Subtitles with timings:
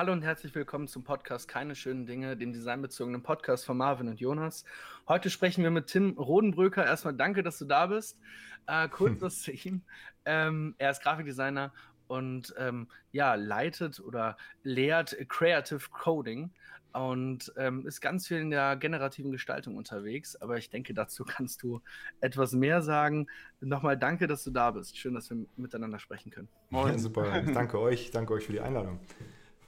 [0.00, 4.18] Hallo und herzlich willkommen zum Podcast Keine schönen Dinge, dem designbezogenen Podcast von Marvin und
[4.18, 4.64] Jonas.
[5.06, 6.86] Heute sprechen wir mit Tim Rodenbröker.
[6.86, 8.18] Erstmal danke, dass du da bist.
[8.66, 9.82] Äh, kurz was zu ihm.
[10.24, 11.74] Ähm, er ist Grafikdesigner
[12.06, 16.50] und ähm, ja, leitet oder lehrt Creative Coding
[16.94, 20.34] und ähm, ist ganz viel in der generativen Gestaltung unterwegs.
[20.34, 21.82] Aber ich denke, dazu kannst du
[22.22, 23.26] etwas mehr sagen.
[23.60, 24.96] Nochmal danke, dass du da bist.
[24.96, 26.48] Schön, dass wir miteinander sprechen können.
[26.70, 26.92] Moin.
[26.92, 27.42] Ja, super.
[27.52, 28.10] danke euch.
[28.10, 28.98] Danke euch für die Einladung.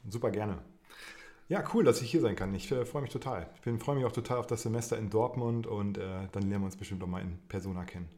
[0.08, 0.58] Super gerne.
[1.48, 2.54] Ja, cool, dass ich hier sein kann.
[2.54, 3.48] Ich äh, freue mich total.
[3.64, 6.66] Ich freue mich auch total auf das Semester in Dortmund und äh, dann lernen wir
[6.66, 8.08] uns bestimmt noch mal in Persona kennen.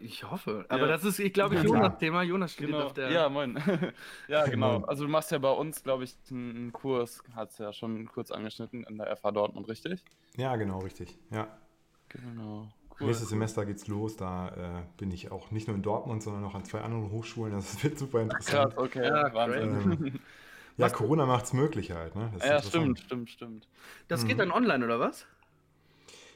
[0.00, 0.64] Ich hoffe.
[0.68, 0.86] Aber ja.
[0.86, 2.22] das ist, ich glaube, ja, Jonas-Thema.
[2.22, 2.84] Jonas steht genau.
[2.84, 3.10] auf der.
[3.10, 3.58] Ja, moin.
[4.28, 4.84] ja, genau.
[4.84, 8.30] Also, du machst ja bei uns, glaube ich, einen Kurs, hat es ja schon kurz
[8.30, 10.04] angeschnitten, in der FH Dortmund, richtig?
[10.36, 11.18] Ja, genau, richtig.
[11.30, 11.48] Ja.
[12.10, 12.68] Genau.
[13.00, 13.08] Cool.
[13.08, 14.16] Nächstes Semester geht's los.
[14.16, 17.52] Da äh, bin ich auch nicht nur in Dortmund, sondern auch an zwei anderen Hochschulen.
[17.52, 18.74] Das wird super interessant.
[18.74, 19.04] Krass, okay.
[19.04, 19.92] Ja, Wahnsinn.
[19.92, 20.20] Ähm,
[20.76, 22.14] ja, Corona macht es möglich halt.
[22.14, 22.30] Ne?
[22.44, 23.68] ja, stimmt, stimmt, stimmt.
[24.08, 24.40] Das geht mhm.
[24.40, 25.26] dann online, oder was?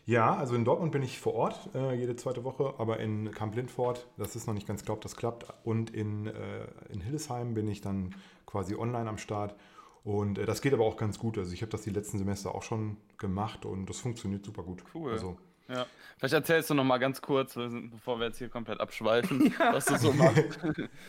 [0.07, 3.57] Ja, also in Dortmund bin ich vor Ort äh, jede zweite Woche, aber in Camp
[3.57, 5.47] Lindfort, das ist noch nicht ganz klar, ob das klappt.
[5.65, 8.15] Und in, äh, in Hildesheim bin ich dann
[8.47, 9.57] quasi online am Start.
[10.05, 11.37] Und äh, das geht aber auch ganz gut.
[11.39, 14.85] Also ich habe das die letzten Semester auch schon gemacht und das funktioniert super gut.
[14.95, 15.11] Cool.
[15.11, 15.37] Also,
[15.69, 15.87] ja.
[16.19, 19.73] Vielleicht erzählst du noch mal ganz kurz, bevor wir jetzt hier komplett abschweifen, ja.
[19.75, 20.59] was du so machst.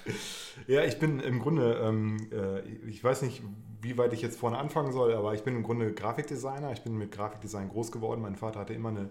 [0.67, 3.41] ja, ich bin im Grunde, ähm, äh, ich weiß nicht,
[3.81, 6.73] wie weit ich jetzt vorne anfangen soll, aber ich bin im Grunde Grafikdesigner.
[6.73, 8.21] Ich bin mit Grafikdesign groß geworden.
[8.21, 9.09] Mein Vater hatte immer eine,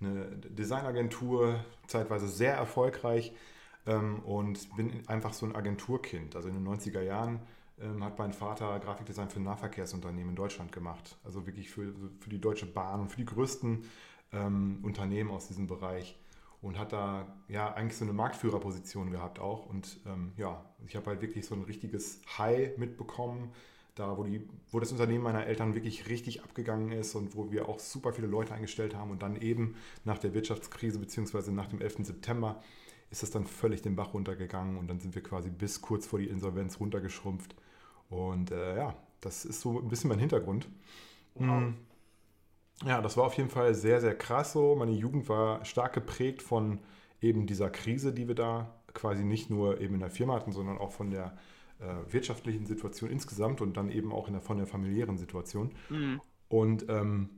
[0.00, 3.32] eine Designagentur, zeitweise sehr erfolgreich
[3.86, 6.34] ähm, und bin einfach so ein Agenturkind.
[6.34, 7.40] Also in den 90er Jahren
[7.80, 11.18] ähm, hat mein Vater Grafikdesign für Nahverkehrsunternehmen in Deutschland gemacht.
[11.24, 13.84] Also wirklich für, für die Deutsche Bahn und für die größten
[14.32, 16.18] ähm, Unternehmen aus diesem Bereich
[16.62, 19.66] und hat da ja eigentlich so eine Marktführerposition gehabt auch.
[19.66, 23.52] Und ähm, ja, ich habe halt wirklich so ein richtiges High mitbekommen,
[23.94, 27.68] da wo, die, wo das Unternehmen meiner Eltern wirklich richtig abgegangen ist und wo wir
[27.68, 29.10] auch super viele Leute eingestellt haben.
[29.10, 31.98] Und dann eben nach der Wirtschaftskrise beziehungsweise nach dem 11.
[32.06, 32.62] September
[33.10, 36.18] ist es dann völlig den Bach runtergegangen und dann sind wir quasi bis kurz vor
[36.18, 37.54] die Insolvenz runtergeschrumpft.
[38.10, 40.68] Und äh, ja, das ist so ein bisschen mein Hintergrund.
[41.34, 41.72] Wow.
[42.84, 44.76] Ja, das war auf jeden Fall sehr, sehr krass so.
[44.76, 46.80] Meine Jugend war stark geprägt von
[47.20, 50.78] eben dieser Krise, die wir da quasi nicht nur eben in der Firma hatten, sondern
[50.78, 51.36] auch von der
[51.78, 55.72] äh, wirtschaftlichen Situation insgesamt und dann eben auch in der, von der familiären Situation.
[55.88, 56.20] Mhm.
[56.48, 57.30] Und ähm,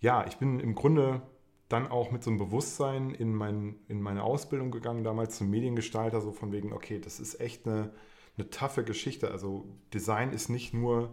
[0.00, 1.22] ja, ich bin im Grunde
[1.68, 6.20] dann auch mit so einem Bewusstsein in, mein, in meine Ausbildung gegangen, damals zum Mediengestalter,
[6.20, 7.92] so von wegen, okay, das ist echt eine,
[8.36, 9.30] eine taffe Geschichte.
[9.30, 11.10] Also Design ist nicht nur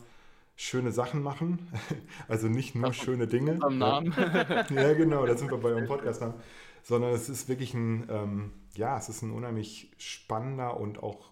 [0.55, 1.67] schöne Sachen machen.
[2.27, 3.59] Also nicht nur schöne Dinge.
[3.61, 4.13] Am Namen.
[4.69, 6.21] ja, genau, da sind wir bei eurem Podcast.
[6.21, 6.33] Namen.
[6.81, 11.31] Sondern es ist wirklich ein, ähm, ja, es ist ein unheimlich spannender und auch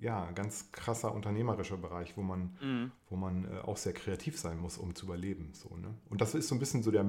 [0.00, 2.92] ja, ganz krasser unternehmerischer Bereich, wo man, mhm.
[3.08, 5.50] wo man äh, auch sehr kreativ sein muss, um zu überleben.
[5.54, 5.94] So, ne?
[6.10, 7.06] Und das ist so ein bisschen so, der,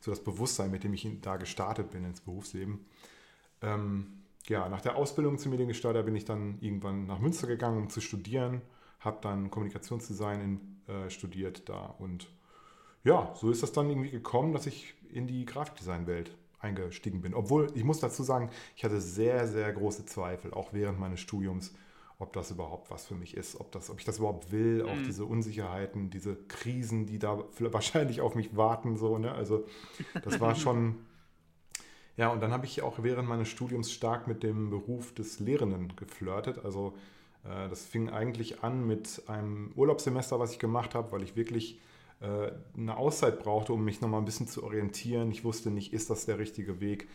[0.00, 2.86] so das Bewusstsein, mit dem ich da gestartet bin ins Berufsleben.
[3.60, 7.90] Ähm, ja, nach der Ausbildung zum Mediengestalter bin ich dann irgendwann nach Münster gegangen, um
[7.90, 8.62] zu studieren
[9.00, 12.28] habe dann Kommunikationsdesign äh, studiert da und
[13.04, 17.34] ja, so ist das dann irgendwie gekommen, dass ich in die Grafikdesign-Welt eingestiegen bin.
[17.34, 21.72] Obwohl, ich muss dazu sagen, ich hatte sehr, sehr große Zweifel, auch während meines Studiums,
[22.18, 24.88] ob das überhaupt was für mich ist, ob, das, ob ich das überhaupt will, mhm.
[24.88, 29.32] auch diese Unsicherheiten, diese Krisen, die da wahrscheinlich auf mich warten, so, ne?
[29.32, 29.66] Also
[30.24, 30.96] das war schon.
[32.16, 35.94] Ja, und dann habe ich auch während meines Studiums stark mit dem Beruf des Lehrenden
[35.94, 36.64] geflirtet.
[36.64, 36.94] Also
[37.44, 41.80] das fing eigentlich an mit einem Urlaubssemester, was ich gemacht habe, weil ich wirklich
[42.20, 45.30] äh, eine Auszeit brauchte, um mich nochmal ein bisschen zu orientieren.
[45.30, 47.08] Ich wusste nicht, ist das der richtige Weg?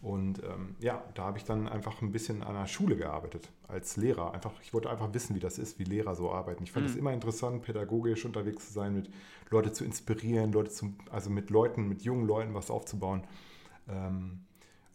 [0.00, 3.96] Und ähm, ja, da habe ich dann einfach ein bisschen an der Schule gearbeitet als
[3.96, 4.32] Lehrer.
[4.32, 6.62] Einfach, ich wollte einfach wissen, wie das ist, wie Lehrer so arbeiten.
[6.62, 7.00] Ich fand es mhm.
[7.00, 9.10] immer interessant, pädagogisch unterwegs zu sein, mit
[9.50, 13.24] Leute zu inspirieren, Leute zu, also mit Leuten, mit jungen Leuten was aufzubauen.
[13.88, 14.40] Ähm,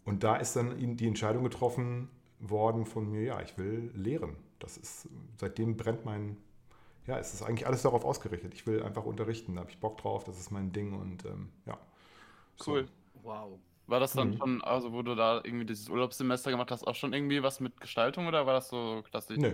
[0.06, 2.08] und da ist dann die Entscheidung getroffen
[2.40, 5.08] worden von mir, ja, ich will lehren das ist,
[5.38, 6.36] seitdem brennt mein,
[7.06, 8.54] ja, es ist eigentlich alles darauf ausgerichtet.
[8.54, 11.50] Ich will einfach unterrichten, da habe ich Bock drauf, das ist mein Ding und ähm,
[11.66, 11.78] ja.
[12.66, 12.84] Cool.
[12.84, 13.22] So.
[13.22, 13.58] Wow.
[13.86, 14.38] War das dann mhm.
[14.38, 17.78] schon, also wo du da irgendwie dieses Urlaubssemester gemacht hast, auch schon irgendwie was mit
[17.80, 19.36] Gestaltung oder war das so klassisch?
[19.36, 19.52] Nö.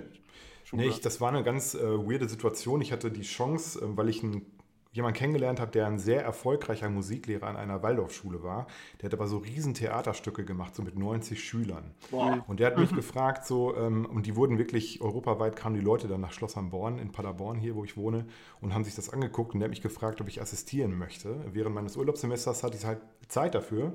[0.73, 2.81] Nee, ich, das war eine ganz äh, weirde Situation.
[2.81, 4.47] Ich hatte die Chance, äh, weil ich ein
[4.93, 8.67] jemanden kennengelernt habe, der ein sehr erfolgreicher Musiklehrer an einer Waldorfschule war.
[9.01, 11.95] Der hat aber so riesen Theaterstücke gemacht, so mit 90 Schülern.
[12.11, 12.41] Wow.
[12.49, 16.09] Und der hat mich gefragt, so, ähm, und die wurden wirklich, europaweit kamen die Leute
[16.09, 18.27] dann nach Schloss am Born in Paderborn, hier wo ich wohne,
[18.61, 21.37] und haben sich das angeguckt und der hat mich gefragt, ob ich assistieren möchte.
[21.53, 23.93] Während meines Urlaubssemesters hatte ich halt Zeit dafür.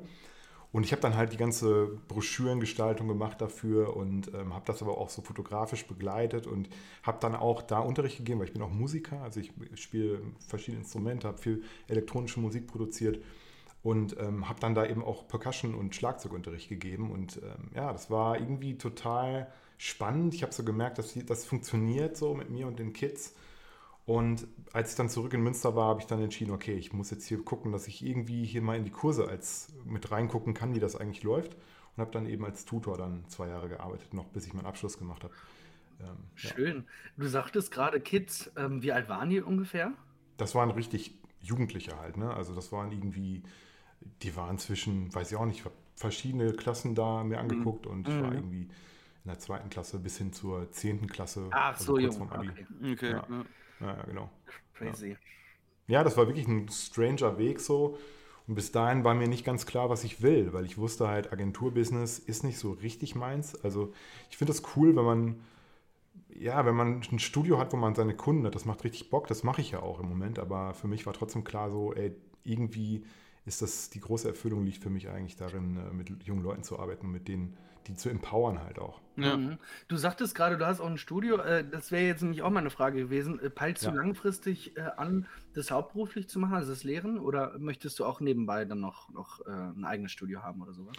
[0.72, 4.98] Und ich habe dann halt die ganze Broschürengestaltung gemacht dafür und ähm, habe das aber
[4.98, 6.70] auch so fotografisch begleitet und
[7.04, 10.82] habe dann auch da Unterricht gegeben, weil ich bin auch Musiker, also ich spiele verschiedene
[10.82, 13.20] Instrumente, habe viel elektronische Musik produziert
[13.84, 17.12] und ähm, habe dann da eben auch Percussion und Schlagzeugunterricht gegeben.
[17.12, 19.48] Und ähm, ja, das war irgendwie total
[19.78, 20.34] spannend.
[20.34, 23.36] Ich habe so gemerkt, dass das funktioniert so mit mir und den Kids
[24.06, 27.10] und als ich dann zurück in Münster war, habe ich dann entschieden, okay, ich muss
[27.10, 30.75] jetzt hier gucken, dass ich irgendwie hier mal in die Kurse als mit reingucken kann,
[30.75, 31.56] wie das eigentlich läuft.
[31.96, 35.00] Und habe dann eben als Tutor dann zwei Jahre gearbeitet, noch bis ich meinen Abschluss
[35.00, 35.34] gemacht habe.
[36.02, 36.78] Ähm, Schön.
[36.78, 36.84] Ja.
[37.18, 39.94] Du sagtest gerade Kids, ähm, wie alt waren die ungefähr?
[40.38, 42.34] Das waren richtig Jugendliche halt, ne?
[42.34, 43.44] Also das waren irgendwie,
[44.22, 45.63] die waren zwischen, weiß ich auch nicht,
[45.96, 47.42] verschiedene Klassen da mir mhm.
[47.42, 47.92] angeguckt mhm.
[47.92, 48.36] und ich war mhm.
[48.36, 51.48] irgendwie in der zweiten Klasse bis hin zur zehnten Klasse.
[51.52, 52.22] Ach, also so jung.
[52.22, 52.66] Okay.
[52.92, 53.12] okay.
[53.12, 53.25] Ja.
[53.30, 53.46] Ja.
[53.80, 54.30] Ja, genau.
[54.74, 55.18] Crazy.
[55.88, 56.00] Ja.
[56.00, 57.98] ja, das war wirklich ein stranger Weg so.
[58.48, 61.31] Und bis dahin war mir nicht ganz klar, was ich will, weil ich wusste halt,
[61.33, 63.56] Agenturbusiness ist nicht so richtig meins.
[63.63, 63.94] Also
[64.30, 65.42] ich finde das cool, wenn man,
[66.30, 69.27] ja, wenn man ein Studio hat, wo man seine Kunden hat, das macht richtig Bock,
[69.27, 72.16] das mache ich ja auch im Moment, aber für mich war trotzdem klar so, ey,
[72.44, 73.06] irgendwie
[73.45, 76.80] ist das, die große Erfüllung liegt für mich eigentlich darin, äh, mit jungen Leuten zu
[76.80, 77.57] arbeiten und mit denen
[77.88, 79.02] die zu empowern halt auch.
[79.18, 79.38] Ja.
[79.38, 79.58] Mhm.
[79.88, 81.38] Du sagtest gerade, du hast auch ein Studio.
[81.38, 83.40] Äh, das wäre jetzt nämlich auch mal eine Frage gewesen.
[83.40, 83.92] Äh, peilst ja.
[83.92, 87.20] du langfristig äh, an, das hauptberuflich zu machen, also das Lehren?
[87.20, 90.96] Oder möchtest du auch nebenbei dann noch, noch ein eigenes Studio haben oder sowas?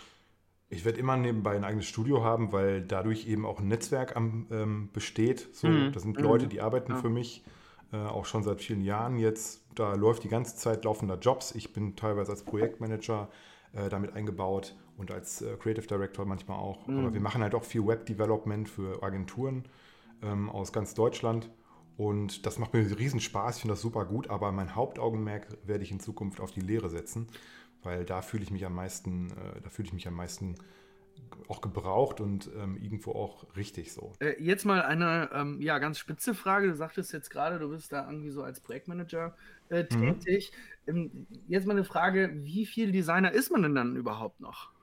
[0.68, 4.46] Ich werde immer nebenbei ein eigenes Studio haben, weil dadurch eben auch ein Netzwerk am,
[4.50, 5.54] ähm, besteht.
[5.54, 5.92] So, mhm.
[5.92, 6.50] Das sind Leute, mhm.
[6.50, 6.98] die arbeiten ja.
[6.98, 7.44] für mich
[7.92, 9.64] äh, auch schon seit vielen Jahren jetzt.
[9.74, 11.54] Da läuft die ganze Zeit laufender Jobs.
[11.54, 13.28] Ich bin teilweise als Projektmanager
[13.74, 16.86] äh, damit eingebaut und als äh, Creative Director manchmal auch.
[16.86, 16.98] Mhm.
[16.98, 19.64] Aber wir machen halt auch viel Web Development für Agenturen
[20.22, 21.50] ähm, aus ganz Deutschland.
[21.96, 25.82] Und das macht mir riesen Spaß, ich finde das super gut, aber mein Hauptaugenmerk werde
[25.82, 27.26] ich in Zukunft auf die Lehre setzen,
[27.82, 30.56] weil da fühle ich mich am meisten, äh, da fühle ich mich am meisten
[31.48, 34.12] auch gebraucht und ähm, irgendwo auch richtig so.
[34.20, 36.68] Äh, jetzt mal eine ähm, ja, ganz spitze Frage.
[36.68, 39.34] Du sagtest jetzt gerade, du bist da irgendwie so als Projektmanager
[39.70, 40.20] äh, mhm.
[40.20, 40.52] tätig.
[40.86, 41.26] Mhm.
[41.48, 44.75] jetzt mal eine Frage, wie viel Designer ist man denn dann überhaupt noch?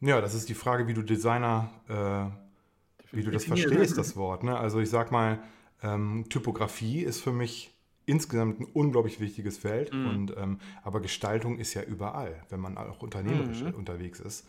[0.00, 4.42] Ja, das ist die Frage, wie du Designer, äh, wie du das verstehst, das Wort.
[4.42, 4.56] Ne?
[4.56, 5.40] Also ich sag mal,
[5.82, 7.74] ähm, Typografie ist für mich
[8.06, 9.92] insgesamt ein unglaublich wichtiges Feld.
[9.92, 10.06] Mhm.
[10.08, 13.74] Und, ähm, aber Gestaltung ist ja überall, wenn man auch unternehmerisch mhm.
[13.74, 14.46] unterwegs ist.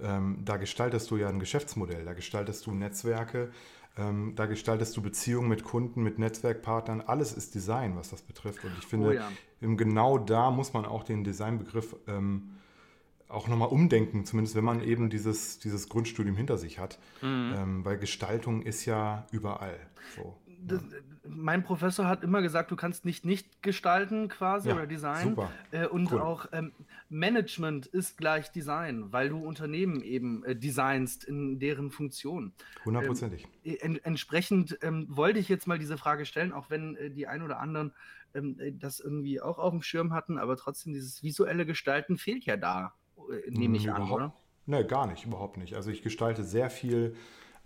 [0.00, 3.50] Ähm, da gestaltest du ja ein Geschäftsmodell, da gestaltest du Netzwerke,
[3.96, 7.00] ähm, da gestaltest du Beziehungen mit Kunden, mit Netzwerkpartnern.
[7.00, 8.64] Alles ist Design, was das betrifft.
[8.64, 9.28] Und ich finde, oh ja.
[9.60, 12.50] genau da muss man auch den Designbegriff ähm,
[13.28, 16.98] auch nochmal umdenken, zumindest wenn man eben dieses, dieses Grundstudium hinter sich hat.
[17.22, 17.54] Mhm.
[17.56, 19.78] Ähm, weil Gestaltung ist ja überall.
[20.16, 20.98] So, das, ja.
[21.30, 25.28] Mein Professor hat immer gesagt, du kannst nicht nicht gestalten quasi ja, oder Design.
[25.28, 25.52] Super.
[25.70, 26.20] Äh, und cool.
[26.20, 26.72] auch ähm,
[27.10, 32.52] Management ist gleich Design, weil du Unternehmen eben äh, designst in deren Funktion.
[32.84, 33.46] Hundertprozentig.
[33.64, 37.26] Ähm, en entsprechend ähm, wollte ich jetzt mal diese Frage stellen, auch wenn äh, die
[37.26, 37.92] ein oder anderen
[38.34, 42.46] ähm, äh, das irgendwie auch auf dem Schirm hatten, aber trotzdem dieses visuelle Gestalten fehlt
[42.46, 42.94] ja da
[43.48, 44.32] nehme ich an, oder?
[44.66, 45.74] Ne, gar nicht, überhaupt nicht.
[45.74, 47.16] Also ich gestalte sehr viel,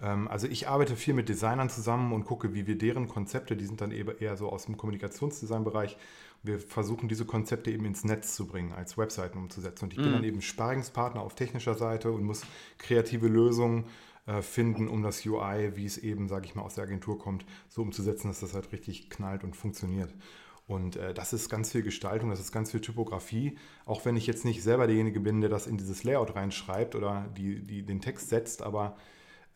[0.00, 3.66] ähm, also ich arbeite viel mit Designern zusammen und gucke, wie wir deren Konzepte, die
[3.66, 5.96] sind dann eben eher so aus dem Kommunikationsdesign-Bereich,
[6.44, 9.84] wir versuchen diese Konzepte eben ins Netz zu bringen, als Webseiten umzusetzen.
[9.84, 10.02] Und ich mhm.
[10.04, 12.42] bin dann eben Sparingspartner auf technischer Seite und muss
[12.78, 13.84] kreative Lösungen
[14.26, 17.44] äh, finden, um das UI, wie es eben, sage ich mal, aus der Agentur kommt,
[17.68, 20.12] so umzusetzen, dass das halt richtig knallt und funktioniert.
[20.66, 23.58] Und äh, das ist ganz viel Gestaltung, das ist ganz viel Typografie.
[23.84, 27.28] Auch wenn ich jetzt nicht selber derjenige bin, der das in dieses Layout reinschreibt oder
[27.36, 28.96] die, die, den Text setzt, aber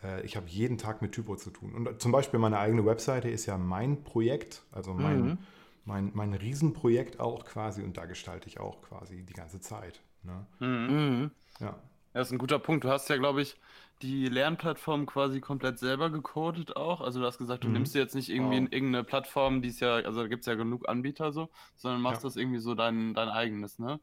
[0.03, 1.75] äh, ich habe jeden Tag mit Typo zu tun.
[1.75, 5.39] Und zum Beispiel meine eigene Webseite ist ja mein Projekt, also mein, mhm.
[5.85, 7.83] mein, mein Riesenprojekt auch quasi.
[7.83, 10.03] Und da gestalte ich auch quasi die ganze Zeit.
[10.23, 10.47] Ne?
[10.61, 11.31] Mhm.
[11.61, 11.79] Ja.
[12.17, 12.83] Das ist ein guter Punkt.
[12.83, 13.59] Du hast ja, glaube ich,
[14.01, 17.03] die Lernplattform quasi komplett selber gecodet auch?
[17.03, 17.75] Also du hast gesagt, du mhm.
[17.75, 18.61] nimmst dir jetzt nicht irgendwie wow.
[18.61, 22.01] in irgendeine Plattform, die ist ja, also da gibt es ja genug Anbieter so, sondern
[22.01, 22.29] machst ja.
[22.29, 24.01] das irgendwie so dein, dein eigenes, ne?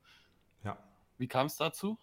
[0.63, 0.77] Ja.
[1.17, 1.97] Wie kam es dazu?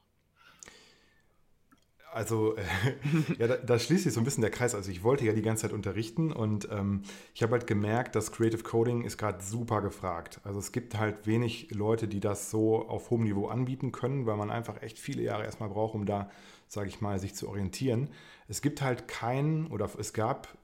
[2.13, 2.63] Also, äh,
[3.39, 4.75] ja, da, da, schließt sich so ein bisschen der Kreis.
[4.75, 7.03] Also, ich wollte ja die ganze Zeit unterrichten und ähm,
[7.35, 10.41] ich habe halt gemerkt, dass Creative Coding ist gerade super gefragt.
[10.45, 14.37] Also, es gibt halt wenig Leute, die das so auf hohem Niveau anbieten können, weil
[14.37, 16.31] man einfach echt viele Jahre erstmal braucht, um da
[16.71, 18.09] sage ich mal, sich zu orientieren.
[18.49, 20.57] Es gibt halt keinen oder es gab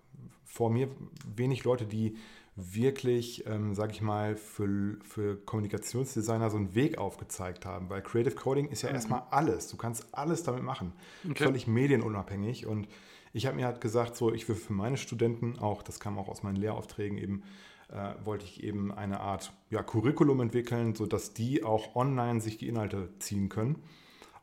[0.44, 0.88] vor mir
[1.34, 2.16] wenig Leute, die
[2.56, 8.34] wirklich, ähm, sage ich mal, für, für Kommunikationsdesigner so einen Weg aufgezeigt haben, weil Creative
[8.34, 8.94] Coding ist ja mhm.
[8.94, 9.68] erstmal alles.
[9.68, 10.92] Du kannst alles damit machen.
[11.28, 11.44] Okay.
[11.44, 12.66] Völlig medienunabhängig.
[12.66, 12.88] Und
[13.34, 16.28] ich habe mir halt gesagt, so, ich will für meine Studenten auch, das kam auch
[16.28, 17.42] aus meinen Lehraufträgen eben,
[17.88, 22.68] äh, wollte ich eben eine Art ja, Curriculum entwickeln, sodass die auch online sich die
[22.68, 23.82] Inhalte ziehen können.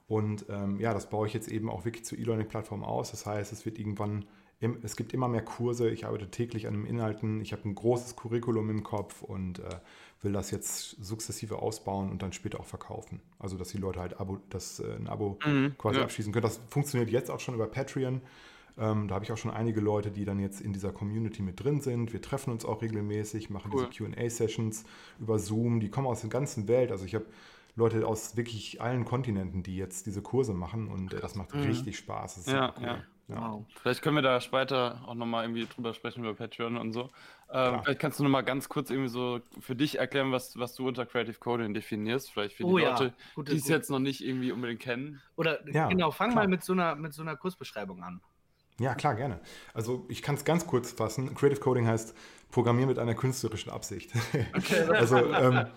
[0.07, 3.09] Und ähm, ja, das baue ich jetzt eben auch wirklich zur E-Learning-Plattform aus.
[3.09, 4.25] Das heißt, es wird irgendwann,
[4.83, 5.89] es gibt immer mehr Kurse.
[5.89, 7.41] Ich arbeite täglich an den Inhalten.
[7.41, 9.69] Ich habe ein großes Curriculum im Kopf und äh,
[10.21, 13.21] will das jetzt sukzessive ausbauen und dann später auch verkaufen.
[13.39, 16.03] Also, dass die Leute halt Abo, das, äh, ein Abo mhm, quasi ja.
[16.03, 16.43] abschließen können.
[16.43, 18.21] Das funktioniert jetzt auch schon über Patreon.
[18.77, 21.63] Ähm, da habe ich auch schon einige Leute, die dann jetzt in dieser Community mit
[21.63, 22.11] drin sind.
[22.11, 23.87] Wir treffen uns auch regelmäßig, machen cool.
[23.91, 24.85] diese QA-Sessions
[25.19, 25.79] über Zoom.
[25.79, 26.91] Die kommen aus der ganzen Welt.
[26.91, 27.25] Also ich habe
[27.75, 31.61] Leute aus wirklich allen Kontinenten, die jetzt diese Kurse machen und äh, das macht mhm.
[31.61, 32.45] richtig Spaß.
[32.47, 32.83] ja, cool.
[32.83, 33.03] ja.
[33.27, 33.53] Ja.
[33.53, 33.65] Wow.
[33.81, 37.09] Vielleicht können wir da später auch nochmal irgendwie drüber sprechen über Patreon und so.
[37.51, 40.87] Ähm, vielleicht kannst du nochmal ganz kurz irgendwie so für dich erklären, was, was du
[40.87, 42.31] unter Creative Coding definierst.
[42.31, 43.43] Vielleicht für die oh, Leute, ja.
[43.43, 45.21] die es jetzt noch nicht irgendwie unbedingt kennen.
[45.35, 46.43] Oder ja, genau, fang klar.
[46.43, 48.21] mal mit so, einer, mit so einer Kurzbeschreibung an.
[48.79, 49.39] Ja, klar, gerne.
[49.73, 51.35] Also ich kann es ganz kurz fassen.
[51.35, 52.15] Creative Coding heißt
[52.51, 54.11] Programmieren mit einer künstlerischen Absicht.
[54.55, 54.83] Okay.
[54.89, 55.67] also ähm,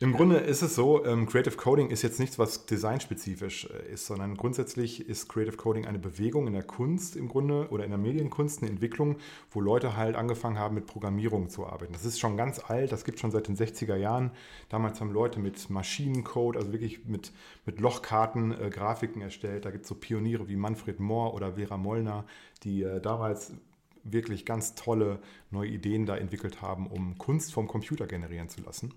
[0.00, 4.06] im Grunde ist es so, ähm, Creative Coding ist jetzt nichts, was designspezifisch äh, ist,
[4.06, 7.98] sondern grundsätzlich ist Creative Coding eine Bewegung in der Kunst im Grunde oder in der
[7.98, 9.16] Medienkunst, eine Entwicklung,
[9.50, 11.92] wo Leute halt angefangen haben, mit Programmierung zu arbeiten.
[11.94, 14.30] Das ist schon ganz alt, das gibt schon seit den 60er Jahren.
[14.68, 17.32] Damals haben Leute mit Maschinencode, also wirklich mit,
[17.66, 19.64] mit Lochkarten äh, Grafiken erstellt.
[19.64, 22.24] Da gibt es so Pioniere wie Manfred Mohr oder Vera Mollner,
[22.62, 23.52] die äh, damals
[24.04, 25.18] wirklich ganz tolle
[25.50, 28.94] neue Ideen da entwickelt haben, um Kunst vom Computer generieren zu lassen.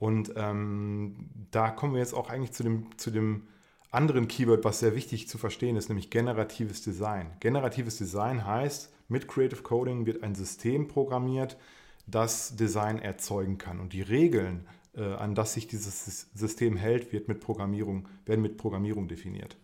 [0.00, 3.46] Und ähm, da kommen wir jetzt auch eigentlich zu dem, zu dem
[3.90, 7.30] anderen Keyword, was sehr wichtig zu verstehen ist, nämlich generatives Design.
[7.38, 11.58] Generatives Design heißt, mit Creative Coding wird ein System programmiert,
[12.06, 13.78] das Design erzeugen kann.
[13.78, 14.66] Und die Regeln,
[14.96, 19.58] äh, an das sich dieses System hält, wird mit Programmierung, werden mit Programmierung definiert.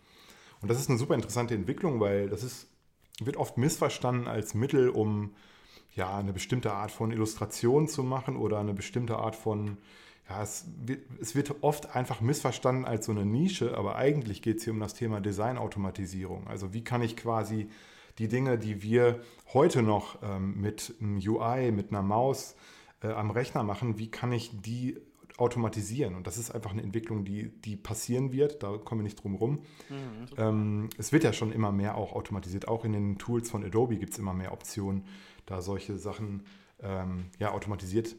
[0.61, 2.67] Und das ist eine super interessante Entwicklung, weil das ist,
[3.21, 5.35] wird oft missverstanden als Mittel, um
[5.95, 9.79] ja, eine bestimmte Art von Illustration zu machen oder eine bestimmte Art von
[10.29, 14.59] ja, es wird, es wird oft einfach missverstanden als so eine Nische, aber eigentlich geht
[14.59, 16.49] es hier um das Thema Designautomatisierung.
[16.49, 17.69] Also wie kann ich quasi
[18.19, 19.21] die Dinge, die wir
[19.53, 22.57] heute noch ähm, mit einem UI, mit einer Maus
[23.03, 24.99] äh, am Rechner machen, wie kann ich die
[25.37, 26.15] automatisieren?
[26.15, 29.35] Und das ist einfach eine Entwicklung, die, die passieren wird, da kommen wir nicht drum
[29.35, 29.61] rum.
[29.91, 32.69] Mhm, ähm, es wird ja schon immer mehr auch automatisiert.
[32.69, 35.05] Auch in den Tools von Adobe gibt es immer mehr Optionen,
[35.45, 36.45] da solche Sachen
[36.81, 38.17] ähm, ja, automatisiert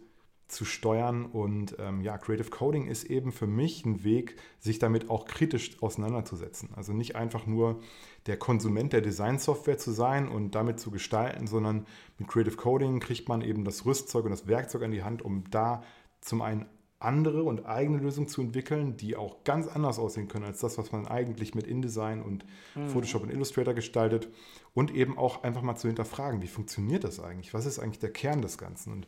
[0.48, 1.26] zu steuern.
[1.26, 5.82] Und ähm, ja, Creative Coding ist eben für mich ein Weg, sich damit auch kritisch
[5.82, 6.70] auseinanderzusetzen.
[6.76, 7.80] Also nicht einfach nur
[8.26, 11.86] der Konsument der Designsoftware zu sein und damit zu gestalten, sondern
[12.18, 15.44] mit Creative Coding kriegt man eben das Rüstzeug und das Werkzeug an die Hand, um
[15.50, 15.84] da
[16.22, 16.66] zum einen
[17.00, 20.92] andere und eigene Lösungen zu entwickeln, die auch ganz anders aussehen können als das, was
[20.92, 22.90] man eigentlich mit InDesign und mhm.
[22.90, 24.30] Photoshop und Illustrator gestaltet
[24.74, 27.54] und eben auch einfach mal zu hinterfragen, wie funktioniert das eigentlich?
[27.54, 28.92] Was ist eigentlich der Kern des Ganzen?
[28.94, 29.08] Und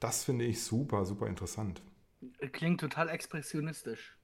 [0.00, 1.82] das finde ich super, super interessant.
[2.52, 4.16] Klingt total expressionistisch.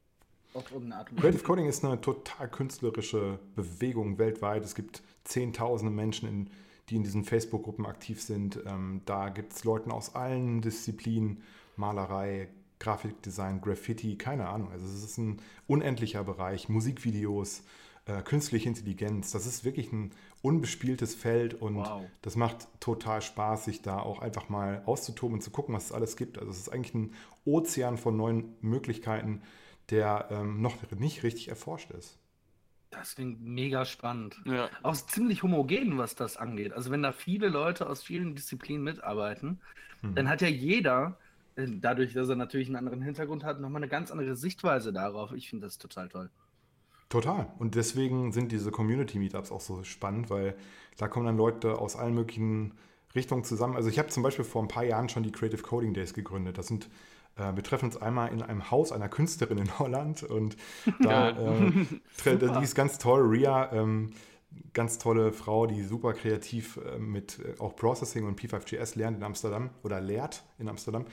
[0.54, 1.28] Auf irgendeine Art und Weise.
[1.28, 4.64] Creative Coding ist eine total künstlerische Bewegung weltweit.
[4.64, 6.50] Es gibt zehntausende Menschen, in,
[6.88, 8.60] die in diesen Facebook-Gruppen aktiv sind.
[8.66, 11.42] Ähm, da gibt es Leute aus allen Disziplinen,
[11.76, 14.70] Malerei, Grafikdesign, Graffiti, keine Ahnung.
[14.70, 17.62] Also es ist ein unendlicher Bereich, Musikvideos,
[18.06, 19.32] äh, künstliche Intelligenz.
[19.32, 22.04] Das ist wirklich ein unbespieltes Feld und wow.
[22.22, 25.92] das macht total Spaß, sich da auch einfach mal auszutoben und zu gucken, was es
[25.92, 26.38] alles gibt.
[26.38, 27.12] Also es ist eigentlich ein
[27.44, 29.42] Ozean von neuen Möglichkeiten,
[29.90, 32.18] der ähm, noch nicht richtig erforscht ist.
[32.90, 34.40] Das klingt mega spannend.
[34.44, 34.70] Ja.
[34.82, 36.72] Auch ziemlich homogen, was das angeht.
[36.72, 39.60] Also wenn da viele Leute aus vielen Disziplinen mitarbeiten,
[40.02, 40.14] hm.
[40.14, 41.18] dann hat ja jeder,
[41.56, 45.32] äh, dadurch, dass er natürlich einen anderen Hintergrund hat, nochmal eine ganz andere Sichtweise darauf.
[45.32, 46.30] Ich finde das total toll.
[47.08, 47.46] Total.
[47.58, 50.56] Und deswegen sind diese Community-Meetups auch so spannend, weil
[50.96, 52.72] da kommen dann Leute aus allen möglichen
[53.14, 53.76] Richtungen zusammen.
[53.76, 56.58] Also ich habe zum Beispiel vor ein paar Jahren schon die Creative Coding Days gegründet.
[56.58, 56.88] Das sind
[57.36, 60.56] äh, wir treffen uns einmal in einem Haus einer Künstlerin in Holland und
[61.00, 61.70] da äh,
[62.24, 64.12] die ist ganz toll, Ria, ähm,
[64.72, 69.22] ganz tolle Frau, die super kreativ äh, mit äh, auch Processing und P5GS lernt in
[69.22, 71.06] Amsterdam oder lehrt in Amsterdam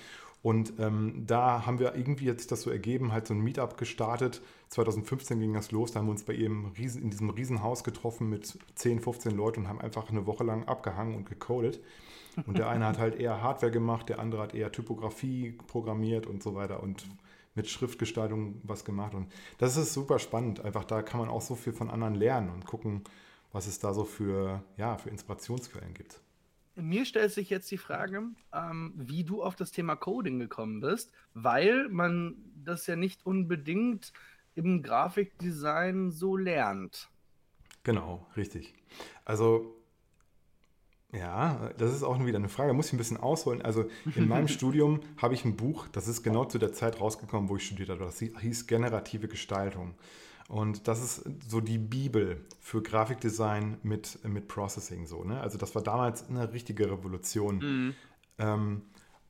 [0.43, 4.41] und ähm, da haben wir irgendwie jetzt das so ergeben, halt so ein Meetup gestartet.
[4.73, 8.29] 2015 ging das los, da haben wir uns bei ihr Riesen, in diesem Riesenhaus getroffen
[8.29, 11.79] mit 10, 15 Leuten und haben einfach eine Woche lang abgehangen und gecodet.
[12.47, 16.41] Und der eine hat halt eher Hardware gemacht, der andere hat eher Typografie programmiert und
[16.41, 17.05] so weiter und
[17.53, 19.13] mit Schriftgestaltung was gemacht.
[19.13, 20.59] Und das ist super spannend.
[20.65, 23.03] Einfach da kann man auch so viel von anderen lernen und gucken,
[23.51, 26.19] was es da so für, ja, für Inspirationsquellen gibt.
[26.75, 31.11] Mir stellt sich jetzt die Frage, ähm, wie du auf das Thema Coding gekommen bist,
[31.35, 34.11] weil man das ja nicht unbedingt
[34.55, 37.09] im Grafikdesign so lernt.
[37.83, 38.73] Genau, richtig.
[39.25, 39.75] Also
[41.13, 43.61] ja, das ist auch wieder eine Frage, muss ich ein bisschen ausholen.
[43.61, 47.49] Also in meinem Studium habe ich ein Buch, das ist genau zu der Zeit rausgekommen,
[47.49, 48.03] wo ich studiert habe.
[48.03, 49.93] Das hieß Generative Gestaltung.
[50.49, 55.23] Und das ist so die Bibel für Grafikdesign mit, mit Processing so.
[55.23, 55.39] Ne?
[55.39, 57.57] Also das war damals eine richtige Revolution.
[57.57, 57.95] Mhm.
[58.39, 58.81] Ähm,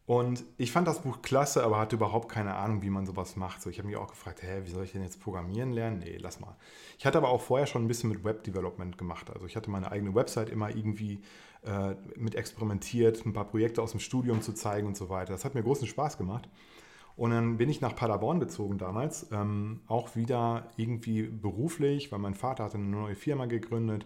[0.06, 3.62] und ich fand das Buch klasse, aber hatte überhaupt keine Ahnung, wie man sowas macht.
[3.62, 6.00] So, ich habe mich auch gefragt, hä, wie soll ich denn jetzt programmieren lernen?
[6.00, 6.58] Nee, lass mal.
[6.98, 9.30] Ich hatte aber auch vorher schon ein bisschen mit Web-Development gemacht.
[9.32, 11.22] Also ich hatte meine eigene Website immer irgendwie
[11.62, 15.32] äh, mit experimentiert, ein paar Projekte aus dem Studium zu zeigen und so weiter.
[15.32, 16.50] Das hat mir großen Spaß gemacht.
[17.16, 22.34] Und dann bin ich nach Paderborn gezogen damals, ähm, auch wieder irgendwie beruflich, weil mein
[22.34, 24.06] Vater hatte eine neue Firma gegründet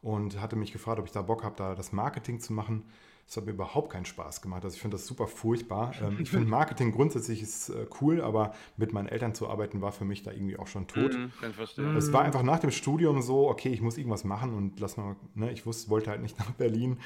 [0.00, 2.84] und hatte mich gefragt, ob ich da Bock habe, da das Marketing zu machen.
[3.28, 4.64] Das hat mir überhaupt keinen Spaß gemacht.
[4.64, 5.92] Also ich finde das super furchtbar.
[6.00, 9.90] Ähm, ich finde Marketing grundsätzlich ist äh, cool, aber mit meinen Eltern zu arbeiten war
[9.90, 11.12] für mich da irgendwie auch schon tot.
[11.12, 11.96] Mhm, kann ich verstehen.
[11.96, 15.16] Es war einfach nach dem Studium so, okay, ich muss irgendwas machen und lass mal,
[15.34, 16.98] ne, ich wusste, wollte halt nicht nach Berlin.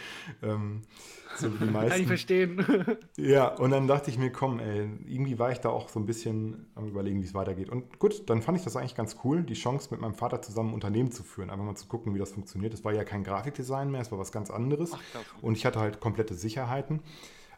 [0.43, 0.83] Ähm,
[1.39, 1.89] so die meisten.
[1.89, 2.67] Kann ich verstehen.
[3.17, 6.07] ja, und dann dachte ich mir, komm, ey, irgendwie war ich da auch so ein
[6.07, 7.71] bisschen am überlegen, wie es weitergeht.
[7.71, 10.71] Und gut, dann fand ich das eigentlich ganz cool, die Chance mit meinem Vater zusammen
[10.71, 12.75] ein Unternehmen zu führen, einfach mal zu gucken, wie das funktioniert.
[12.75, 14.93] Es war ja kein Grafikdesign mehr, es war was ganz anderes.
[14.93, 15.01] Ach,
[15.41, 17.01] und ich hatte halt komplette Sicherheiten.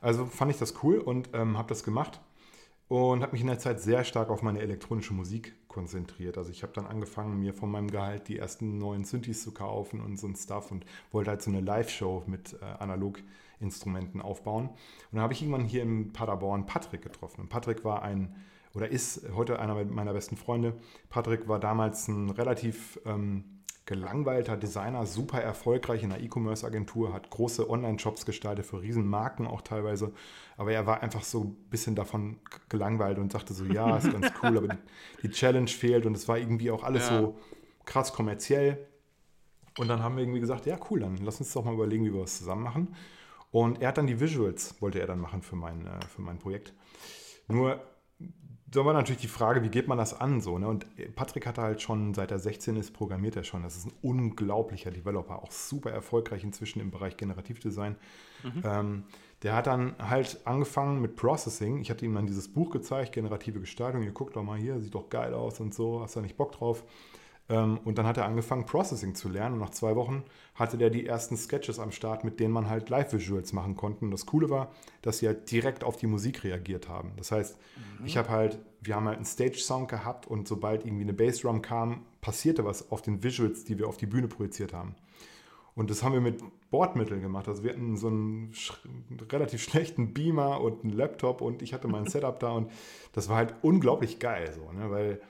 [0.00, 2.20] Also fand ich das cool und ähm, habe das gemacht
[2.86, 6.38] und habe mich in der Zeit sehr stark auf meine elektronische Musik konzentriert.
[6.38, 10.00] Also ich habe dann angefangen, mir von meinem Gehalt die ersten neuen Synthes zu kaufen
[10.00, 14.68] und so ein Stuff und wollte halt so eine Live-Show mit äh, Analog-Instrumenten aufbauen.
[14.68, 14.76] Und
[15.12, 17.40] dann habe ich irgendwann hier in Paderborn Patrick getroffen.
[17.40, 18.36] Und Patrick war ein,
[18.72, 20.74] oder ist heute einer meiner besten Freunde.
[21.08, 23.53] Patrick war damals ein relativ ähm,
[23.86, 30.12] gelangweilter Designer, super erfolgreich in einer E-Commerce-Agentur, hat große Online-Shops gestaltet für Riesenmarken auch teilweise.
[30.56, 32.38] Aber er war einfach so ein bisschen davon
[32.68, 34.78] gelangweilt und sagte so, ja, ist ganz cool, aber die,
[35.22, 37.20] die, Challenge fehlt und es war irgendwie auch alles ja.
[37.20, 37.38] so
[37.84, 38.86] krass kommerziell.
[39.76, 42.12] Und dann haben wir irgendwie gesagt, ja, cool, dann lass uns doch mal überlegen, wie
[42.14, 42.94] wir das zusammen machen.
[43.50, 46.38] Und er hat dann die Visuals, wollte er dann machen für mein, äh, für mein
[46.38, 46.72] Projekt.
[47.48, 47.84] Nur
[48.74, 50.40] da war natürlich die Frage, wie geht man das an?
[50.40, 50.66] So, ne?
[50.66, 53.62] Und Patrick hatte halt schon, seit er 16 ist, programmiert er schon.
[53.62, 57.96] Das ist ein unglaublicher Developer, auch super erfolgreich inzwischen im Bereich Generativdesign.
[58.42, 58.62] Mhm.
[58.64, 59.04] Ähm,
[59.42, 61.78] der hat dann halt angefangen mit Processing.
[61.80, 64.02] Ich hatte ihm dann dieses Buch gezeigt, Generative Gestaltung.
[64.02, 66.52] Ihr guckt doch mal hier, sieht doch geil aus und so, hast du nicht Bock
[66.52, 66.82] drauf?
[67.48, 69.54] Ähm, und dann hat er angefangen, Processing zu lernen.
[69.54, 72.88] Und nach zwei Wochen hatte der die ersten Sketches am Start, mit denen man halt
[72.88, 74.04] Live-Visuals machen konnte.
[74.04, 77.12] Und das Coole war, dass sie halt direkt auf die Musik reagiert haben.
[77.16, 77.58] Das heißt,
[78.00, 78.06] mhm.
[78.06, 82.04] ich habe halt, wir haben halt einen Stage-Sound gehabt und sobald irgendwie eine Bassdrum kam,
[82.20, 84.94] passierte was auf den Visuals, die wir auf die Bühne projiziert haben.
[85.74, 87.48] Und das haben wir mit Bordmitteln gemacht.
[87.48, 88.72] Also wir hatten so einen sch
[89.30, 92.70] relativ schlechten Beamer und einen Laptop und ich hatte mein Setup da und
[93.12, 94.90] das war halt unglaublich geil so, ne?
[94.90, 95.20] weil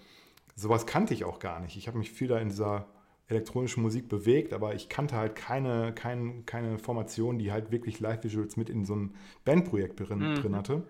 [0.55, 1.77] sowas kannte ich auch gar nicht.
[1.77, 2.87] Ich habe mich viel da in dieser
[3.27, 8.57] elektronischen Musik bewegt, aber ich kannte halt keine, kein, keine Formation, die halt wirklich Live-Visuals
[8.57, 9.15] mit in so ein
[9.45, 10.35] Bandprojekt drin, mhm.
[10.35, 10.83] drin hatte.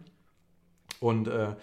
[1.01, 1.55] Und äh,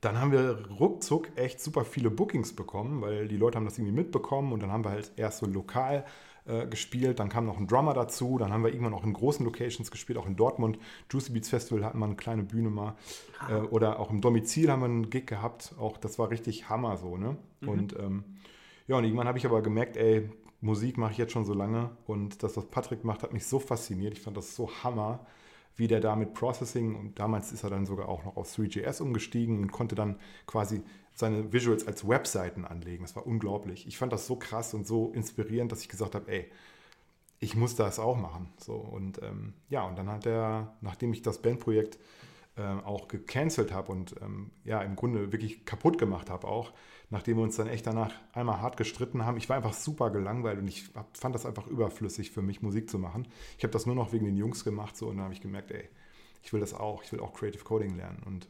[0.00, 3.94] dann haben wir ruckzuck echt super viele Bookings bekommen, weil die Leute haben das irgendwie
[3.94, 6.04] mitbekommen und dann haben wir halt erst so lokal
[6.46, 9.44] äh, gespielt, dann kam noch ein Drummer dazu, dann haben wir irgendwann auch in großen
[9.44, 10.78] Locations gespielt, auch in Dortmund.
[11.10, 12.96] Juicy Beats Festival hatten wir eine kleine Bühne mal.
[13.48, 15.74] Äh, oder auch im Domizil haben wir einen Gig gehabt.
[15.78, 17.36] Auch das war richtig Hammer so, ne?
[17.60, 17.68] Mhm.
[17.68, 18.24] Und ähm,
[18.86, 20.28] ja, und irgendwann habe ich aber gemerkt, ey,
[20.60, 23.58] Musik mache ich jetzt schon so lange und das, was Patrick macht, hat mich so
[23.58, 24.12] fasziniert.
[24.12, 25.26] Ich fand das so Hammer,
[25.76, 29.00] wie der da mit Processing und damals ist er dann sogar auch noch auf 3GS
[29.00, 30.82] umgestiegen und konnte dann quasi
[31.20, 33.04] seine Visuals als Webseiten anlegen.
[33.04, 33.86] Das war unglaublich.
[33.86, 36.50] Ich fand das so krass und so inspirierend, dass ich gesagt habe, ey,
[37.38, 38.52] ich muss das auch machen.
[38.58, 41.98] So, und ähm, ja, und dann hat er, nachdem ich das Bandprojekt
[42.56, 46.72] äh, auch gecancelt habe und ähm, ja, im Grunde wirklich kaputt gemacht habe auch,
[47.08, 49.36] nachdem wir uns dann echt danach einmal hart gestritten haben.
[49.38, 52.90] Ich war einfach super gelangweilt und ich hab, fand das einfach überflüssig für mich, Musik
[52.90, 53.26] zu machen.
[53.56, 55.70] Ich habe das nur noch wegen den Jungs gemacht so und dann habe ich gemerkt,
[55.70, 55.88] ey,
[56.42, 58.22] ich will das auch, ich will auch Creative Coding lernen.
[58.26, 58.48] Und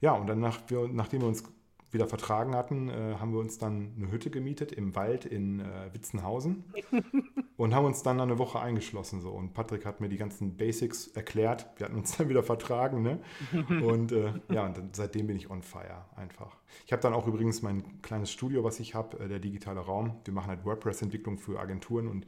[0.00, 1.44] ja, und dann, wir, nachdem wir uns
[1.92, 5.92] wieder vertragen hatten, äh, haben wir uns dann eine Hütte gemietet im Wald in äh,
[5.92, 6.64] Witzenhausen
[7.56, 9.20] und haben uns dann eine Woche eingeschlossen.
[9.20, 9.30] So.
[9.30, 11.66] Und Patrick hat mir die ganzen Basics erklärt.
[11.76, 13.02] Wir hatten uns dann wieder vertragen.
[13.02, 13.20] Ne?
[13.82, 16.56] Und äh, ja, und seitdem bin ich on fire einfach.
[16.86, 20.16] Ich habe dann auch übrigens mein kleines Studio, was ich habe, äh, der digitale Raum.
[20.24, 22.26] Wir machen halt WordPress-Entwicklung für Agenturen und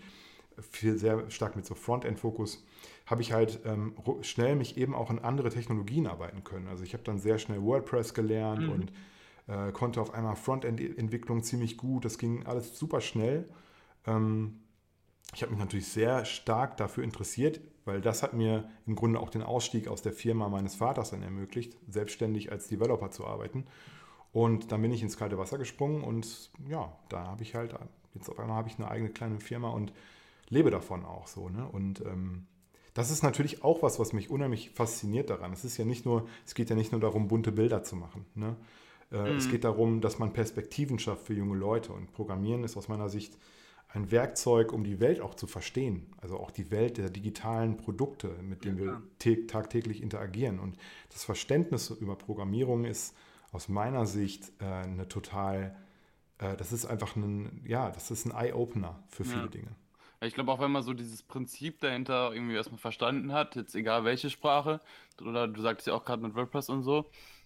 [0.60, 2.64] viel sehr stark mit so Frontend-Fokus
[3.06, 6.68] habe ich halt ähm, schnell mich eben auch in andere Technologien arbeiten können.
[6.68, 8.72] Also ich habe dann sehr schnell WordPress gelernt mhm.
[8.72, 8.92] und
[9.46, 12.04] äh, konnte auf einmal Frontend-Entwicklung ziemlich gut.
[12.04, 13.48] Das ging alles super schnell.
[14.06, 14.60] Ähm,
[15.34, 19.30] ich habe mich natürlich sehr stark dafür interessiert, weil das hat mir im Grunde auch
[19.30, 23.66] den Ausstieg aus der Firma meines Vaters dann ermöglicht, selbstständig als Developer zu arbeiten.
[24.32, 27.74] Und dann bin ich ins kalte Wasser gesprungen und ja, da habe ich halt,
[28.14, 29.92] jetzt auf einmal habe ich eine eigene kleine Firma und
[30.48, 31.48] lebe davon auch so.
[31.48, 31.68] Ne?
[31.70, 32.46] Und ähm,
[32.94, 35.52] das ist natürlich auch was, was mich unheimlich fasziniert daran.
[35.52, 38.24] Es ist ja nicht nur, es geht ja nicht nur darum, bunte Bilder zu machen.
[38.34, 38.56] Ne?
[39.14, 39.36] Äh, mhm.
[39.36, 41.92] Es geht darum, dass man Perspektiven schafft für junge Leute.
[41.92, 43.38] Und Programmieren ist aus meiner Sicht
[43.88, 46.06] ein Werkzeug, um die Welt auch zu verstehen.
[46.20, 50.58] Also auch die Welt der digitalen Produkte, mit denen ja, wir tagtäglich interagieren.
[50.58, 50.76] Und
[51.12, 53.16] das Verständnis über Programmierung ist
[53.52, 55.76] aus meiner Sicht äh, eine total,
[56.38, 59.48] äh, das ist einfach ein, ja, das ist ein Eye-Opener für viele ja.
[59.48, 59.76] Dinge.
[60.22, 64.04] Ich glaube auch, wenn man so dieses Prinzip dahinter irgendwie erstmal verstanden hat, jetzt egal
[64.04, 64.80] welche Sprache,
[65.20, 67.04] oder du sagtest ja auch gerade mit WordPress und so,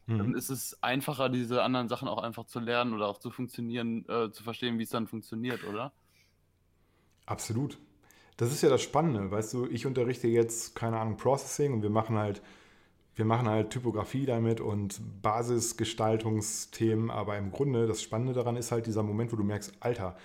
[0.08, 0.18] mhm.
[0.18, 4.04] dann ist es einfacher, diese anderen Sachen auch einfach zu lernen oder auch zu funktionieren,
[4.08, 5.92] äh, zu verstehen, wie es dann funktioniert, oder?
[7.26, 7.78] Absolut.
[8.36, 11.90] Das ist ja das Spannende, weißt du, ich unterrichte jetzt, keine Ahnung, Processing und wir
[11.90, 12.40] machen halt,
[13.16, 18.86] wir machen halt Typografie damit und Basisgestaltungsthemen, aber im Grunde das Spannende daran ist halt
[18.86, 20.16] dieser Moment, wo du merkst, Alter,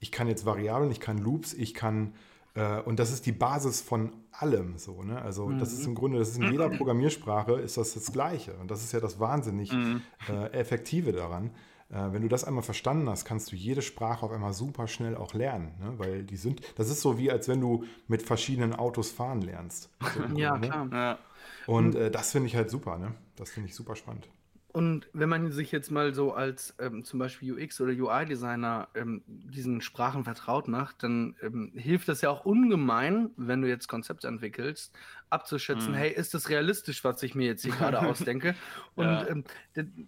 [0.00, 2.14] ich kann jetzt Variablen, ich kann Loops, ich kann
[2.54, 5.02] äh, und das ist die Basis von allem so.
[5.02, 5.20] Ne?
[5.20, 5.58] Also mhm.
[5.58, 8.54] das ist im Grunde, das ist in jeder Programmiersprache ist das das Gleiche.
[8.54, 10.02] Und das ist ja das wahnsinnig mhm.
[10.28, 11.50] äh, Effektive daran.
[11.90, 15.16] Äh, wenn du das einmal verstanden hast, kannst du jede Sprache auf einmal super schnell
[15.16, 15.72] auch lernen.
[15.80, 15.94] Ne?
[15.98, 19.90] Weil die sind, das ist so wie, als wenn du mit verschiedenen Autos fahren lernst.
[20.14, 20.68] So, ja, ne?
[20.68, 20.88] klar.
[20.92, 21.18] Ja.
[21.66, 23.14] Und äh, das finde ich halt super, ne?
[23.36, 24.28] Das finde ich super spannend.
[24.70, 29.22] Und wenn man sich jetzt mal so als ähm, zum Beispiel UX oder UI-Designer ähm,
[29.26, 34.28] diesen Sprachen vertraut macht, dann ähm, hilft das ja auch ungemein, wenn du jetzt Konzepte
[34.28, 34.94] entwickelst,
[35.30, 35.96] abzuschätzen, mhm.
[35.96, 38.54] hey, ist das realistisch, was ich mir jetzt hier gerade ausdenke?
[38.94, 39.26] Und ja.
[39.28, 39.44] Ähm,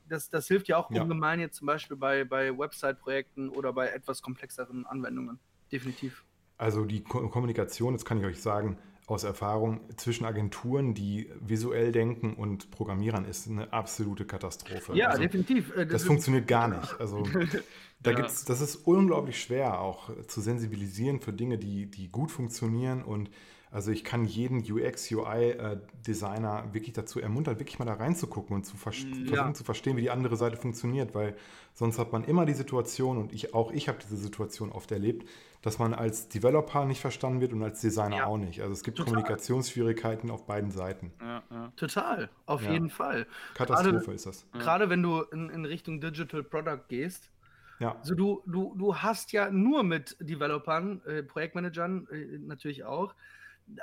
[0.09, 1.03] das, das hilft ja auch ja.
[1.03, 5.38] ungemein jetzt zum Beispiel bei, bei Website-Projekten oder bei etwas komplexeren Anwendungen.
[5.73, 6.25] Definitiv.
[6.59, 8.77] Also die Ko Kommunikation, das kann ich euch sagen,
[9.11, 14.94] aus Erfahrung zwischen Agenturen, die visuell denken und Programmierern ist eine absolute Katastrophe.
[14.96, 15.77] Ja, also, definitiv.
[15.77, 17.01] Äh, das, das funktioniert gar nicht.
[17.01, 17.23] Also
[18.01, 18.16] da ja.
[18.16, 23.31] gibt's, das ist unglaublich schwer auch zu sensibilisieren für Dinge, die, die gut funktionieren und
[23.72, 28.64] also ich kann jeden UX, UI-Designer äh, wirklich dazu ermuntern, wirklich mal da reinzugucken und
[28.64, 29.26] zu vers ja.
[29.26, 31.37] versuchen zu verstehen, wie die andere Seite funktioniert, weil
[31.74, 35.28] sonst hat man immer die Situation, und ich, auch ich habe diese Situation oft erlebt,
[35.62, 38.26] dass man als Developer nicht verstanden wird und als Designer ja.
[38.26, 38.61] auch nicht.
[38.61, 39.14] Also es gibt Total.
[39.14, 41.12] Kommunikationsschwierigkeiten auf beiden Seiten.
[41.20, 43.26] Ja, Total, auf jeden Fall.
[43.54, 44.46] Katastrophe gerade, ist das.
[44.52, 47.30] Gerade wenn du in, in Richtung Digital Product gehst,
[47.78, 47.96] ja.
[47.96, 53.14] Also du, du, du hast ja nur mit Developern, äh, Projektmanagern äh, natürlich auch,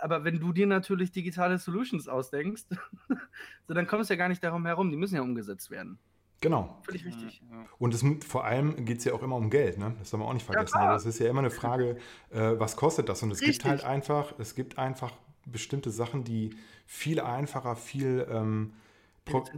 [0.01, 2.65] aber wenn du dir natürlich digitale Solutions ausdenkst,
[3.67, 5.99] so, dann kommst du ja gar nicht darum herum, die müssen ja umgesetzt werden.
[6.39, 6.77] Genau.
[6.83, 7.41] Völlig richtig.
[7.79, 9.95] Und es, vor allem geht es ja auch immer um Geld, ne?
[9.97, 10.77] Das soll man auch nicht vergessen.
[10.77, 11.97] Ja, also es ist ja immer eine Frage,
[12.29, 13.23] äh, was kostet das?
[13.23, 13.59] Und es richtig.
[13.59, 15.13] gibt halt einfach, es gibt einfach
[15.45, 16.51] bestimmte Sachen, die
[16.85, 18.73] viel einfacher, viel, ähm,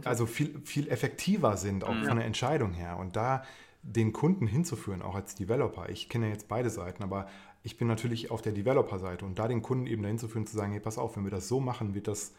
[0.04, 2.04] also viel, viel effektiver sind, auch ja.
[2.04, 2.96] von der Entscheidung her.
[2.98, 3.42] Und da
[3.82, 5.88] den Kunden hinzuführen, auch als Developer.
[5.88, 7.26] Ich kenne ja jetzt beide Seiten, aber
[7.62, 10.56] ich bin natürlich auf der Developer-Seite und da den Kunden eben dahin zu führen, zu
[10.56, 12.32] sagen, hey, pass auf, wenn wir das so machen, wird das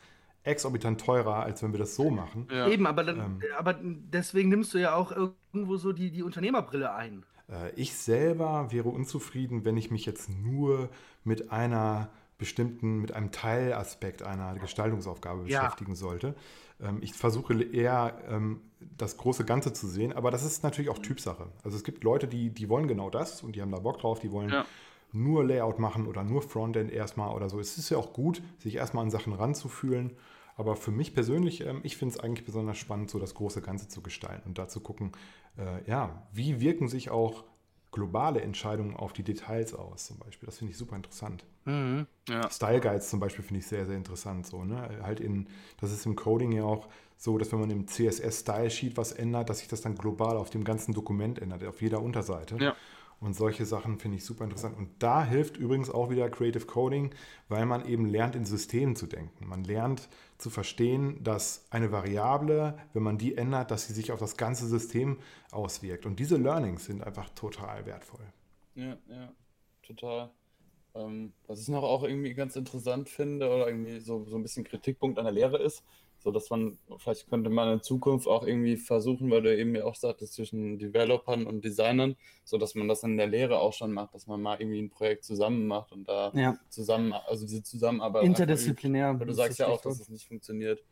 [0.43, 2.47] exorbitant teurer, als wenn wir das so machen.
[2.51, 2.67] Ja.
[2.67, 6.93] Eben, aber, dann, ähm, aber deswegen nimmst du ja auch irgendwo so die, die Unternehmerbrille
[6.93, 7.23] ein.
[7.47, 10.89] Äh, ich selber wäre unzufrieden, wenn ich mich jetzt nur
[11.23, 15.61] mit einer bestimmten, mit einem Teilaspekt einer Gestaltungsaufgabe ja.
[15.61, 16.33] beschäftigen sollte.
[16.81, 18.61] Ähm, ich versuche eher ähm,
[18.97, 21.49] das große Ganze zu sehen, aber das ist natürlich auch Typsache.
[21.63, 24.19] Also es gibt Leute, die, die wollen genau das und die haben da Bock drauf,
[24.19, 24.65] die wollen ja
[25.13, 27.59] nur Layout machen oder nur Frontend erstmal oder so.
[27.59, 30.11] Es ist ja auch gut, sich erstmal an Sachen ranzufühlen.
[30.57, 33.87] Aber für mich persönlich, ähm, ich finde es eigentlich besonders spannend, so das große Ganze
[33.87, 35.11] zu gestalten und da zu gucken,
[35.57, 37.45] äh, ja, wie wirken sich auch
[37.91, 40.45] globale Entscheidungen auf die Details aus, zum Beispiel.
[40.45, 41.45] Das finde ich super interessant.
[41.65, 42.49] Mhm, ja.
[42.49, 44.47] Style Guides zum Beispiel finde ich sehr, sehr interessant.
[44.47, 44.99] So, ne?
[45.03, 45.47] Halt in,
[45.79, 49.11] das ist im Coding ja auch so, dass wenn man im CSS Style Sheet was
[49.11, 52.57] ändert, dass sich das dann global auf dem ganzen Dokument ändert, auf jeder Unterseite.
[52.59, 52.75] Ja.
[53.21, 54.75] Und solche Sachen finde ich super interessant.
[54.75, 57.13] Und da hilft übrigens auch wieder Creative Coding,
[57.49, 59.47] weil man eben lernt, in Systemen zu denken.
[59.47, 64.19] Man lernt zu verstehen, dass eine Variable, wenn man die ändert, dass sie sich auf
[64.19, 65.19] das ganze System
[65.51, 66.07] auswirkt.
[66.07, 68.25] Und diese Learnings sind einfach total wertvoll.
[68.73, 69.31] Ja, ja,
[69.83, 70.31] total.
[70.95, 74.63] Ähm, was ich noch auch irgendwie ganz interessant finde oder irgendwie so, so ein bisschen
[74.63, 75.83] Kritikpunkt an der Lehre ist,
[76.23, 79.85] so dass man, vielleicht könnte man in Zukunft auch irgendwie versuchen, weil du eben ja
[79.85, 83.91] auch sagtest, zwischen Developern und Designern, so dass man das in der Lehre auch schon
[83.91, 86.57] macht, dass man mal irgendwie ein Projekt zusammen macht und da ja.
[86.69, 88.23] zusammen, also diese Zusammenarbeit.
[88.23, 89.19] Interdisziplinär.
[89.19, 90.83] Weil du sagst ja auch, dass es nicht funktioniert.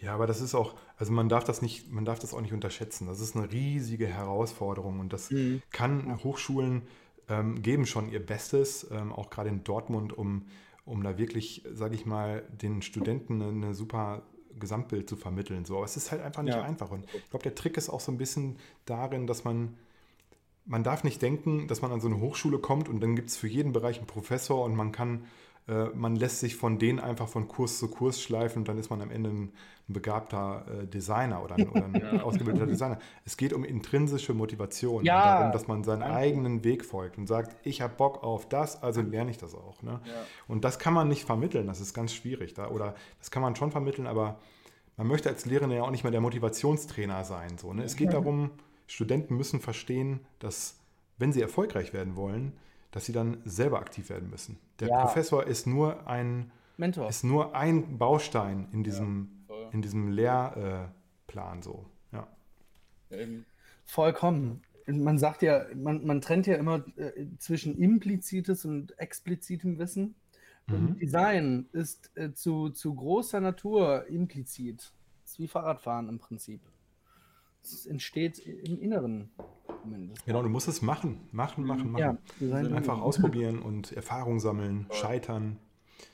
[0.00, 2.52] Ja, aber das ist auch, also man darf das nicht, man darf das auch nicht
[2.52, 3.08] unterschätzen.
[3.08, 5.62] Das ist eine riesige Herausforderung und das mhm.
[5.70, 6.82] kann Hochschulen
[7.28, 10.46] ähm, geben schon ihr Bestes, ähm, auch gerade in Dortmund, um,
[10.84, 14.22] um da wirklich, sage ich mal, den Studenten eine, eine super
[14.58, 15.64] Gesamtbild zu vermitteln.
[15.64, 15.76] So.
[15.76, 16.62] Aber es ist halt einfach nicht ja.
[16.62, 16.90] einfach.
[16.90, 19.76] Und ich glaube, der Trick ist auch so ein bisschen darin, dass man,
[20.64, 23.36] man darf nicht denken, dass man an so eine Hochschule kommt und dann gibt es
[23.36, 25.24] für jeden Bereich einen Professor und man kann
[25.94, 29.02] man lässt sich von denen einfach von Kurs zu Kurs schleifen und dann ist man
[29.02, 29.52] am Ende ein,
[29.88, 32.98] begabter äh, Designer oder ein, oder ein ausgebildeter Designer.
[33.24, 35.38] Es geht um intrinsische Motivation ja.
[35.38, 39.00] darum, dass man seinen eigenen Weg folgt und sagt, ich habe Bock auf das, also
[39.00, 39.82] lerne ich das auch.
[39.82, 40.00] Ne?
[40.04, 40.12] Ja.
[40.46, 42.54] Und das kann man nicht vermitteln, das ist ganz schwierig.
[42.54, 44.38] Da, oder das kann man schon vermitteln, aber
[44.96, 47.56] man möchte als Lehrender ja auch nicht mehr der Motivationstrainer sein.
[47.56, 47.84] So, ne?
[47.84, 48.50] Es geht darum,
[48.86, 50.76] Studenten müssen verstehen, dass
[51.16, 52.52] wenn sie erfolgreich werden wollen,
[52.90, 54.58] dass sie dann selber aktiv werden müssen.
[54.80, 55.00] Der ja.
[55.02, 57.08] Professor ist nur ein Mentor.
[57.08, 61.86] ist nur ein Baustein in diesem, ja, in diesem Lehrplan so.
[62.12, 62.28] Ja.
[63.84, 64.62] Vollkommen.
[64.86, 70.14] Man sagt ja, man, man trennt ja immer äh, zwischen implizites und explizitem Wissen.
[70.66, 70.98] Mhm.
[70.98, 74.92] Design ist äh, zu, zu großer Natur implizit.
[75.22, 76.60] Das ist wie Fahrradfahren im Prinzip.
[77.62, 79.30] Es entsteht im Inneren.
[79.82, 80.24] Zumindest.
[80.26, 81.28] Genau, du musst es machen.
[81.32, 82.18] Machen, machen, machen.
[82.40, 85.58] Ja, Einfach ausprobieren und Erfahrung sammeln, scheitern.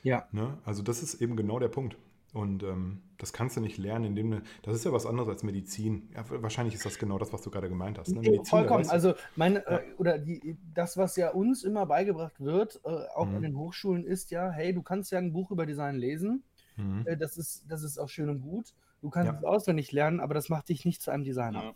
[0.03, 0.27] Ja.
[0.31, 0.57] Ne?
[0.65, 1.97] Also das ist eben genau der Punkt.
[2.35, 4.41] Und ähm, das kannst du nicht lernen, indem du.
[4.61, 6.09] Das ist ja was anderes als Medizin.
[6.13, 8.09] Ja, wahrscheinlich ist das genau das, was du gerade gemeint hast.
[8.09, 8.19] Ne?
[8.19, 8.89] Medizin, Vollkommen.
[8.89, 9.77] Also meine, ja.
[9.77, 13.35] äh, oder die, das, was ja uns immer beigebracht wird, äh, auch mhm.
[13.37, 16.43] an den Hochschulen, ist ja, hey, du kannst ja ein Buch über Design lesen.
[16.75, 17.03] Mhm.
[17.05, 18.73] Äh, das, ist, das ist auch schön und gut.
[19.05, 19.37] Du kannst ja.
[19.37, 21.75] es auswendig lernen, aber das macht dich nicht zu einem Designer.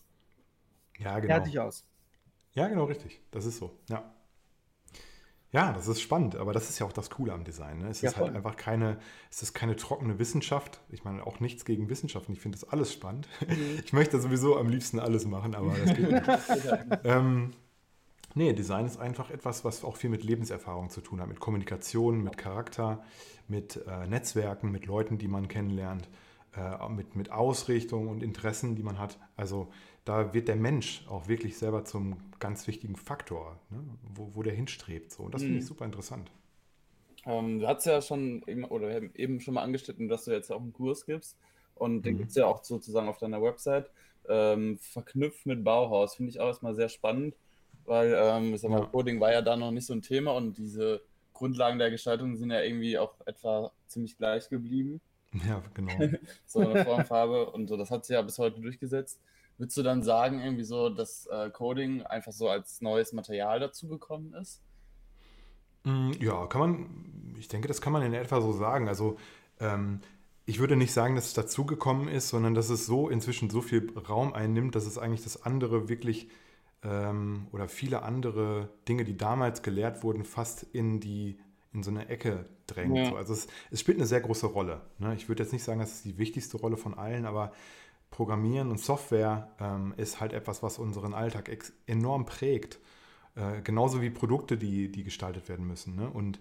[0.97, 1.35] Ja, genau.
[1.35, 1.85] Fertig aus.
[2.53, 3.21] Ja, genau, richtig.
[3.29, 3.69] Das ist so.
[3.87, 4.11] Ja.
[5.51, 7.77] Ja, das ist spannend, aber das ist ja auch das Coole am Design.
[7.77, 7.89] Ne?
[7.89, 8.97] Es ja, ist halt einfach keine,
[9.29, 10.81] es ist keine trockene Wissenschaft.
[10.89, 12.33] Ich meine auch nichts gegen Wissenschaften.
[12.33, 13.27] Ich finde das alles spannend.
[13.47, 13.79] Mhm.
[13.85, 16.99] Ich möchte sowieso am liebsten alles machen, aber das geht nicht.
[17.03, 17.51] ähm,
[18.33, 22.23] nee, Design ist einfach etwas, was auch viel mit Lebenserfahrung zu tun hat, mit Kommunikation,
[22.23, 23.03] mit Charakter,
[23.47, 26.09] mit äh, Netzwerken, mit Leuten, die man kennenlernt,
[26.89, 29.19] mit, mit Ausrichtung und Interessen, die man hat.
[29.35, 29.71] Also
[30.05, 33.83] da wird der Mensch auch wirklich selber zum ganz wichtigen Faktor, ne?
[34.15, 35.11] wo, wo der hinstrebt.
[35.11, 35.23] So.
[35.23, 35.45] Und das mhm.
[35.45, 36.31] finde ich super interessant.
[37.25, 40.61] Ähm, du hast ja schon eben, oder eben schon mal angeschnitten, dass du jetzt auch
[40.61, 41.37] einen Kurs gibst.
[41.75, 42.17] Und den mhm.
[42.19, 43.91] gibt es ja auch sozusagen auf deiner Website.
[44.27, 46.15] Ähm, verknüpft mit Bauhaus.
[46.15, 47.35] Finde ich auch erstmal sehr spannend,
[47.85, 48.85] weil ähm, ich sag mal, ja.
[48.87, 51.01] Coding war ja da noch nicht so ein Thema und diese
[51.33, 55.01] Grundlagen der Gestaltung sind ja irgendwie auch etwa ziemlich gleich geblieben.
[55.47, 55.93] Ja, genau.
[56.45, 59.21] so eine Formfarbe und so, das hat sich ja bis heute durchgesetzt.
[59.57, 64.33] Würdest du dann sagen, irgendwie so, dass äh, Coding einfach so als neues Material dazugekommen
[64.33, 64.61] ist?
[65.83, 68.87] Mm, ja, kann man, ich denke, das kann man in etwa so sagen.
[68.87, 69.17] Also,
[69.59, 69.99] ähm,
[70.45, 73.91] ich würde nicht sagen, dass es dazugekommen ist, sondern dass es so inzwischen so viel
[73.97, 76.29] Raum einnimmt, dass es eigentlich das andere wirklich
[76.83, 81.37] ähm, oder viele andere Dinge, die damals gelehrt wurden, fast in die
[81.73, 82.97] in so eine Ecke drängt.
[82.97, 83.15] Ja.
[83.15, 84.81] Also es, es, spielt eine sehr große Rolle.
[84.97, 85.13] Ne?
[85.15, 87.51] Ich würde jetzt nicht sagen, dass es die wichtigste Rolle von allen, aber
[88.11, 91.51] Programmieren und Software ähm, ist halt etwas, was unseren Alltag
[91.85, 92.79] enorm prägt.
[93.35, 95.95] Äh, genauso wie Produkte, die, die gestaltet werden müssen.
[95.95, 96.09] Ne?
[96.09, 96.39] Und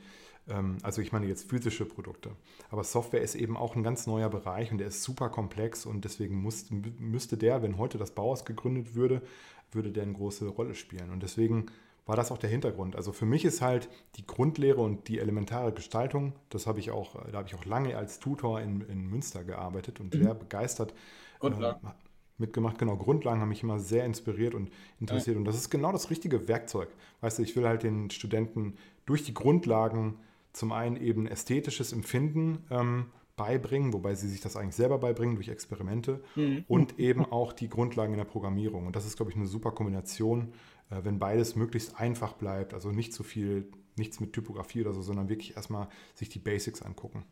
[0.49, 2.31] ähm, also ich meine jetzt physische Produkte.
[2.71, 6.05] Aber Software ist eben auch ein ganz neuer Bereich und der ist super komplex und
[6.05, 6.67] deswegen muss,
[6.99, 9.23] müsste der, wenn heute das Bauhaus gegründet würde,
[9.71, 11.11] würde der eine große Rolle spielen.
[11.11, 11.67] Und deswegen
[12.09, 12.97] war das auch der Hintergrund.
[12.97, 17.15] Also für mich ist halt die Grundlehre und die elementare Gestaltung, das habe ich auch,
[17.31, 20.23] da habe ich auch lange als Tutor in, in Münster gearbeitet und mhm.
[20.23, 20.95] sehr begeistert
[21.39, 21.87] Grundlagen.
[21.87, 21.91] Äh,
[22.39, 22.79] mitgemacht.
[22.79, 25.37] Genau, Grundlagen haben mich immer sehr inspiriert und interessiert.
[25.37, 25.39] Ja.
[25.39, 26.89] Und das ist genau das richtige Werkzeug.
[27.21, 30.17] Weißt du, ich will halt den Studenten durch die Grundlagen
[30.55, 35.49] zum einen eben ästhetisches Empfinden ähm, beibringen, wobei sie sich das eigentlich selber beibringen durch
[35.49, 36.65] Experimente mhm.
[36.69, 38.87] und eben auch die Grundlagen in der Programmierung.
[38.87, 40.53] Und das ist, glaube ich, eine super Kombination,
[40.91, 45.29] wenn beides möglichst einfach bleibt, also nicht zu viel, nichts mit Typografie oder so, sondern
[45.29, 47.25] wirklich erstmal sich die Basics angucken.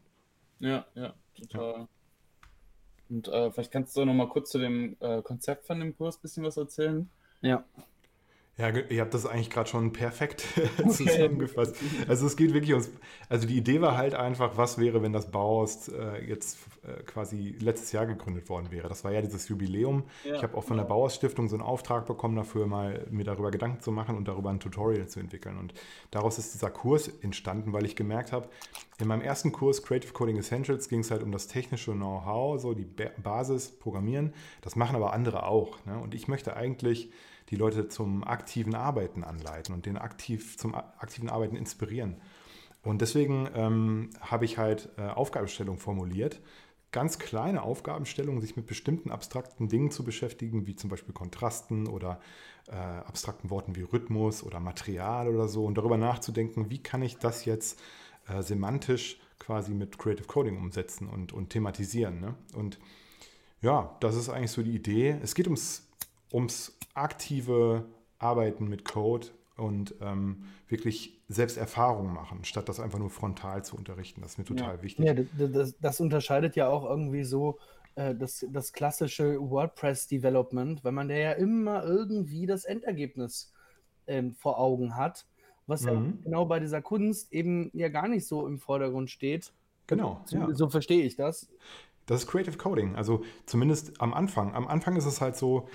[0.58, 1.80] Ja, ja, total.
[1.80, 1.88] Ja.
[3.08, 6.16] Und äh, vielleicht kannst du noch mal kurz zu dem äh, Konzept von dem Kurs
[6.16, 7.08] ein bisschen was erzählen.
[7.40, 7.64] Ja.
[8.58, 10.46] Ja, ihr habt das eigentlich gerade schon perfekt
[10.88, 11.76] zusammengefasst.
[12.08, 12.90] Also es geht wirklich ums,
[13.28, 17.54] also die Idee war halt einfach, was wäre, wenn das Bauhaus äh, jetzt äh, quasi
[17.60, 18.88] letztes Jahr gegründet worden wäre.
[18.88, 20.04] Das war ja dieses Jubiläum.
[20.24, 23.24] Ja, ich habe auch von der Bauhaus Stiftung so einen Auftrag bekommen dafür, mal mir
[23.24, 25.58] darüber Gedanken zu machen und darüber ein Tutorial zu entwickeln.
[25.58, 25.74] Und
[26.10, 28.48] daraus ist dieser Kurs entstanden, weil ich gemerkt habe,
[28.98, 32.72] in meinem ersten Kurs Creative Coding Essentials ging es halt um das technische Know-how, so
[32.72, 32.86] die
[33.22, 34.32] Basis, Programmieren.
[34.62, 35.84] Das machen aber andere auch.
[35.84, 35.98] Ne?
[35.98, 37.10] Und ich möchte eigentlich
[37.50, 42.16] die Leute zum aktiven Arbeiten anleiten und den aktiv zum aktiven Arbeiten inspirieren.
[42.82, 46.40] Und deswegen ähm, habe ich halt äh, Aufgabenstellungen formuliert,
[46.92, 52.20] ganz kleine Aufgabenstellungen, sich mit bestimmten abstrakten Dingen zu beschäftigen, wie zum Beispiel Kontrasten oder
[52.68, 57.18] äh, abstrakten Worten wie Rhythmus oder Material oder so und darüber nachzudenken, wie kann ich
[57.18, 57.80] das jetzt
[58.28, 62.20] äh, semantisch quasi mit Creative Coding umsetzen und, und thematisieren.
[62.20, 62.34] Ne?
[62.54, 62.78] Und
[63.60, 65.18] ja, das ist eigentlich so die Idee.
[65.22, 65.88] Es geht ums,
[66.32, 67.86] ums aktive
[68.18, 73.76] Arbeiten mit Code und ähm, wirklich selbst Erfahrungen machen, statt das einfach nur frontal zu
[73.76, 74.20] unterrichten.
[74.20, 74.82] Das ist mir total ja.
[74.82, 75.04] wichtig.
[75.04, 77.58] Ja, das, das, unterscheidet ja auch irgendwie so
[77.94, 83.52] äh, das, das klassische WordPress-Development, weil man da ja immer irgendwie das Endergebnis
[84.06, 85.26] ähm, vor Augen hat,
[85.66, 85.88] was mhm.
[85.88, 89.52] ja genau bei dieser Kunst eben ja gar nicht so im Vordergrund steht.
[89.86, 90.22] Genau.
[90.26, 90.54] So, ja.
[90.54, 91.48] so verstehe ich das.
[92.06, 92.94] Das ist Creative Coding.
[92.94, 94.54] Also zumindest am Anfang.
[94.54, 95.68] Am Anfang ist es halt so,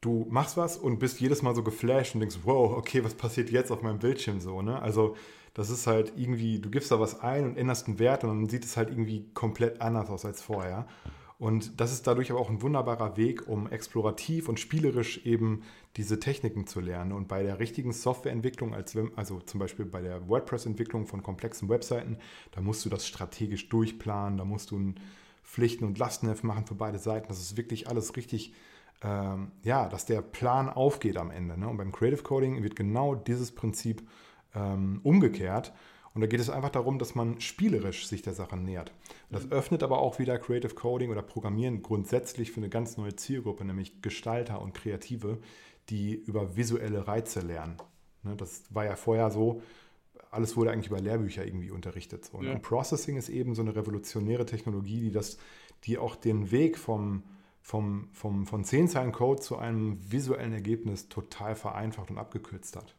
[0.00, 3.50] du machst was und bist jedes Mal so geflasht und denkst, wow, okay, was passiert
[3.50, 4.80] jetzt auf meinem Bildschirm so, ne?
[4.80, 5.16] Also
[5.54, 8.48] das ist halt irgendwie, du gibst da was ein und änderst einen Wert und dann
[8.48, 10.86] sieht es halt irgendwie komplett anders aus als vorher.
[11.38, 15.62] Und das ist dadurch aber auch ein wunderbarer Weg, um explorativ und spielerisch eben
[15.96, 17.12] diese Techniken zu lernen.
[17.12, 22.18] Und bei der richtigen Softwareentwicklung, als also zum Beispiel bei der WordPress-Entwicklung von komplexen Webseiten,
[22.52, 25.00] da musst du das strategisch durchplanen, da musst du ein
[25.42, 27.28] Pflichten- und Lastenheft machen für beide Seiten.
[27.28, 28.52] Das ist wirklich alles richtig
[29.02, 31.58] ähm, ja, dass der Plan aufgeht am Ende.
[31.58, 31.68] Ne?
[31.68, 34.06] Und beim Creative Coding wird genau dieses Prinzip
[34.54, 35.72] ähm, umgekehrt.
[36.12, 38.92] Und da geht es einfach darum, dass man spielerisch sich der Sache nähert.
[39.30, 39.52] das mhm.
[39.52, 44.02] öffnet aber auch wieder Creative Coding oder Programmieren grundsätzlich für eine ganz neue Zielgruppe, nämlich
[44.02, 45.38] Gestalter und Kreative,
[45.88, 47.76] die über visuelle Reize lernen.
[48.22, 48.34] Ne?
[48.36, 49.62] Das war ja vorher so,
[50.30, 52.24] alles wurde eigentlich über Lehrbücher irgendwie unterrichtet.
[52.24, 52.48] So, ne?
[52.48, 52.54] ja.
[52.54, 55.38] Und Processing ist eben so eine revolutionäre Technologie, die, das,
[55.84, 57.22] die auch den Weg vom
[57.70, 62.96] vom, vom, von 10 Zeilen Code zu einem visuellen Ergebnis total vereinfacht und abgekürzt hat.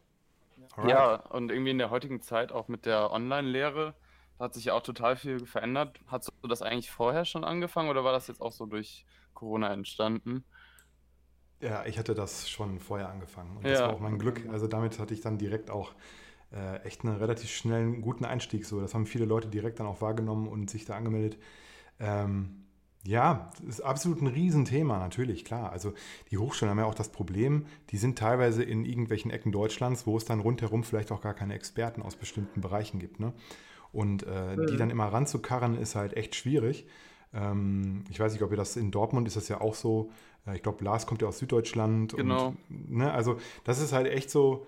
[0.74, 0.90] Alright.
[0.90, 3.94] Ja, und irgendwie in der heutigen Zeit auch mit der Online-Lehre
[4.38, 6.00] hat sich ja auch total viel verändert.
[6.06, 9.04] Hast du das eigentlich vorher schon angefangen oder war das jetzt auch so durch
[9.34, 10.42] Corona entstanden?
[11.60, 13.72] Ja, ich hatte das schon vorher angefangen und ja.
[13.72, 14.48] das war auch mein Glück.
[14.50, 15.92] Also damit hatte ich dann direkt auch
[16.50, 18.64] äh, echt einen relativ schnellen, guten Einstieg.
[18.64, 21.38] So, das haben viele Leute direkt dann auch wahrgenommen und sich da angemeldet.
[22.00, 22.61] Ähm,
[23.04, 25.72] ja, das ist absolut ein Riesenthema, natürlich, klar.
[25.72, 25.92] Also
[26.30, 30.16] die Hochschulen haben ja auch das Problem, die sind teilweise in irgendwelchen Ecken Deutschlands, wo
[30.16, 33.18] es dann rundherum vielleicht auch gar keine Experten aus bestimmten Bereichen gibt.
[33.18, 33.32] Ne?
[33.92, 34.66] Und äh, mhm.
[34.68, 36.86] die dann immer ranzukarren, ist halt echt schwierig.
[37.34, 40.10] Ähm, ich weiß nicht, ob ihr das in Dortmund ist das ja auch so.
[40.46, 42.14] Äh, ich glaube, Lars kommt ja aus Süddeutschland.
[42.16, 42.54] Genau.
[42.70, 44.66] Und, ne, also das ist halt echt so,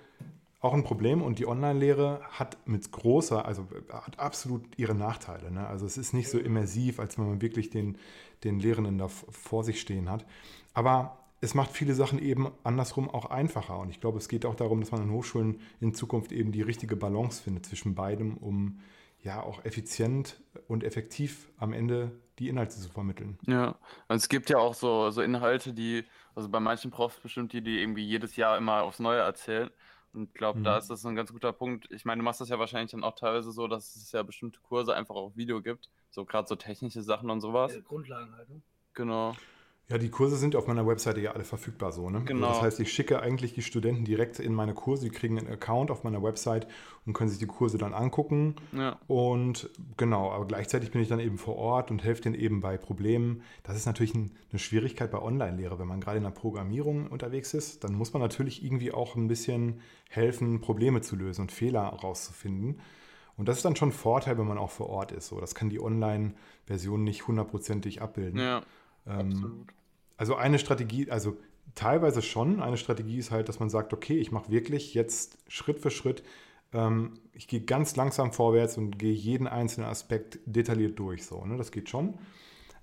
[0.65, 5.51] auch ein Problem und die Online-Lehre hat mit großer, also hat absolut ihre Nachteile.
[5.51, 5.67] Ne?
[5.67, 7.99] Also es ist nicht so immersiv, als wenn man wirklich den,
[8.45, 10.25] den Lehrenden da vor sich stehen hat.
[10.73, 13.79] Aber es macht viele Sachen eben andersrum auch einfacher.
[13.79, 16.63] Und ich glaube, es geht auch darum, dass man an Hochschulen in Zukunft eben die
[16.63, 18.81] richtige Balance findet zwischen beidem, um
[19.23, 23.39] ja auch effizient und effektiv am Ende die Inhalte zu vermitteln.
[23.47, 23.77] Ja,
[24.09, 27.61] und es gibt ja auch so, so Inhalte, die, also bei manchen Profs bestimmt, die,
[27.61, 29.71] die irgendwie jedes Jahr immer aufs Neue erzählen.
[30.15, 30.65] Und ich glaube, mhm.
[30.65, 31.91] da ist das ein ganz guter Punkt.
[31.91, 34.61] Ich meine, du machst das ja wahrscheinlich dann auch teilweise so, dass es ja bestimmte
[34.61, 35.91] Kurse einfach auf Video gibt.
[36.11, 37.77] So gerade so technische Sachen und sowas.
[37.85, 38.49] Grundlagen halt.
[38.49, 38.63] Ne?
[38.95, 39.37] Genau.
[39.91, 42.09] Ja, die Kurse sind auf meiner Webseite ja alle verfügbar so.
[42.09, 42.23] Ne?
[42.25, 42.49] Genau.
[42.49, 45.05] Das heißt, ich schicke eigentlich die Studenten direkt in meine Kurse.
[45.05, 46.67] Die kriegen einen Account auf meiner Website
[47.05, 48.57] und können sich die Kurse dann angucken.
[48.73, 48.99] Ja.
[49.09, 49.69] Und
[49.99, 53.43] genau, aber gleichzeitig bin ich dann eben vor Ort und helfe denen eben bei Problemen.
[53.63, 55.79] Das ist natürlich ein, eine Schwierigkeit bei Online-Lehre.
[55.79, 59.29] Wenn man gerade in der Programmierung unterwegs ist, dann muss man natürlich irgendwie auch ein
[59.29, 62.81] bisschen helfen, Probleme zu lösen und Fehler rauszufinden.
[63.37, 65.27] Und das ist dann schon ein Vorteil, wenn man auch vor Ort ist.
[65.27, 68.41] So, das kann die Online-Version nicht hundertprozentig abbilden.
[68.41, 68.63] Ja.
[69.07, 69.67] Ähm,
[70.17, 71.37] also eine Strategie, also
[71.75, 72.61] teilweise schon.
[72.61, 76.23] Eine Strategie ist halt, dass man sagt, okay, ich mache wirklich jetzt Schritt für Schritt,
[76.73, 81.25] ähm, ich gehe ganz langsam vorwärts und gehe jeden einzelnen Aspekt detailliert durch.
[81.25, 81.57] So, ne?
[81.57, 82.19] Das geht schon.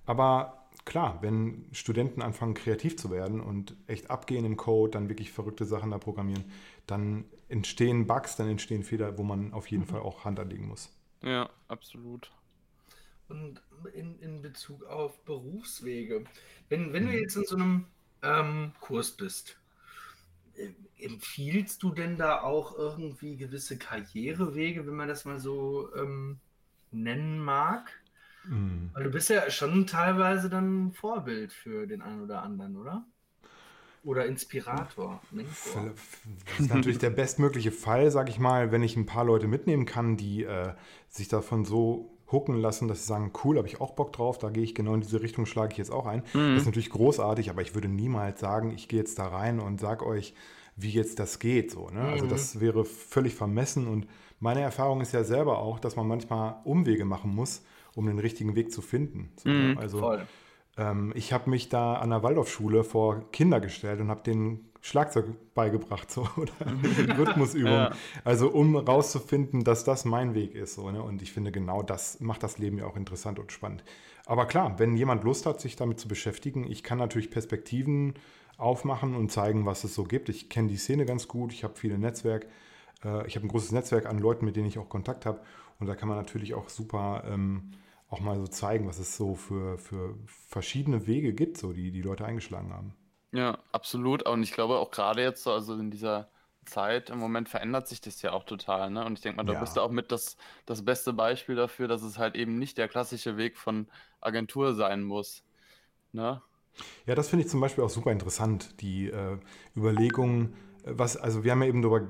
[0.06, 5.32] Aber klar, wenn Studenten anfangen kreativ zu werden und echt abgehen im Code, dann wirklich
[5.32, 6.46] verrückte Sachen da programmieren,
[6.88, 9.88] dann entstehen Bugs, dann entstehen Fehler, wo man auf jeden mhm.
[9.88, 10.90] Fall auch Hand anlegen muss.
[11.22, 12.32] Ja, absolut.
[13.32, 13.62] Und
[13.94, 16.26] in, in Bezug auf Berufswege.
[16.70, 17.18] Wenn, wenn du mhm.
[17.18, 17.86] jetzt in so einem
[18.22, 19.58] ähm, Kurs bist,
[20.56, 20.70] äh,
[21.04, 26.40] empfiehlst du denn da auch irgendwie gewisse Karrierewege, wenn man das mal so ähm,
[26.92, 27.92] nennen mag?
[28.46, 28.90] Mhm.
[28.94, 33.06] Weil du bist ja schon teilweise dann ein Vorbild für den einen oder anderen, oder?
[34.04, 35.22] Oder Inspirator.
[35.30, 35.94] Mentor.
[36.48, 39.86] Das ist natürlich der bestmögliche Fall, sag ich mal, wenn ich ein paar Leute mitnehmen
[39.86, 40.74] kann, die äh,
[41.08, 44.50] sich davon so hooken lassen, dass sie sagen, cool, habe ich auch Bock drauf, da
[44.50, 46.24] gehe ich genau in diese Richtung, schlage ich jetzt auch ein.
[46.34, 46.54] Mhm.
[46.54, 49.80] Das ist natürlich großartig, aber ich würde niemals sagen, ich gehe jetzt da rein und
[49.80, 50.34] sage euch,
[50.76, 51.72] wie jetzt das geht.
[51.72, 52.02] So, ne?
[52.02, 52.30] Also mhm.
[52.30, 54.08] Das wäre völlig vermessen und
[54.40, 57.64] meine Erfahrung ist ja selber auch, dass man manchmal Umwege machen muss,
[57.96, 59.32] um den richtigen Weg zu finden.
[59.36, 60.18] So, mhm, also
[60.78, 65.26] ähm, ich habe mich da an der Waldorfschule vor Kinder gestellt und habe den Schlagzeug
[65.54, 66.54] beigebracht so, oder
[67.18, 67.72] Rhythmusübung.
[67.72, 67.92] Ja.
[68.24, 70.74] Also um rauszufinden, dass das mein Weg ist.
[70.74, 71.02] So, ne?
[71.02, 73.84] Und ich finde, genau das macht das Leben ja auch interessant und spannend.
[74.26, 78.16] Aber klar, wenn jemand Lust hat, sich damit zu beschäftigen, ich kann natürlich Perspektiven
[78.58, 80.30] aufmachen und zeigen, was es so gibt.
[80.30, 82.48] Ich kenne die Szene ganz gut, ich habe viele Netzwerk.
[83.04, 85.42] Äh, ich habe ein großes Netzwerk an Leuten, mit denen ich auch Kontakt habe.
[85.80, 87.72] Und da kann man natürlich auch super ähm,
[88.10, 92.02] auch mal so zeigen, was es so für, für verschiedene Wege gibt, so die die
[92.02, 92.94] Leute eingeschlagen haben.
[93.32, 94.24] Ja, absolut.
[94.24, 96.30] Und ich glaube auch gerade jetzt so, also in dieser
[96.66, 99.04] Zeit im Moment verändert sich das ja auch total, ne?
[99.06, 102.04] Und ich denke mal, da bist du auch mit das, das beste Beispiel dafür, dass
[102.04, 103.88] es halt eben nicht der klassische Weg von
[104.20, 105.44] Agentur sein muss.
[106.12, 106.42] Ne?
[107.06, 109.38] Ja, das finde ich zum Beispiel auch super interessant, die äh,
[109.76, 112.08] Überlegungen, was, also wir haben ja eben darüber,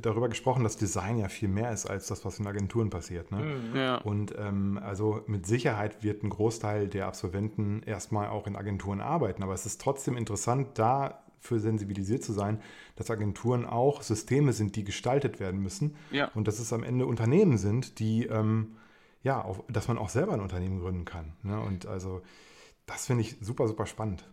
[0.00, 3.30] darüber, gesprochen, dass Design ja viel mehr ist als das, was in Agenturen passiert.
[3.30, 3.38] Ne?
[3.38, 3.76] Mhm.
[3.76, 3.96] Ja.
[3.96, 9.42] Und ähm, also mit Sicherheit wird ein Großteil der Absolventen erstmal auch in Agenturen arbeiten.
[9.42, 12.60] Aber es ist trotzdem interessant, dafür sensibilisiert zu sein,
[12.96, 15.96] dass Agenturen auch Systeme sind, die gestaltet werden müssen.
[16.10, 16.30] Ja.
[16.34, 18.76] Und dass es am Ende Unternehmen sind, die, ähm,
[19.22, 21.34] ja, auf, dass man auch selber ein Unternehmen gründen kann.
[21.42, 21.60] Ne?
[21.60, 22.22] Und also
[22.86, 24.24] das finde ich super, super spannend.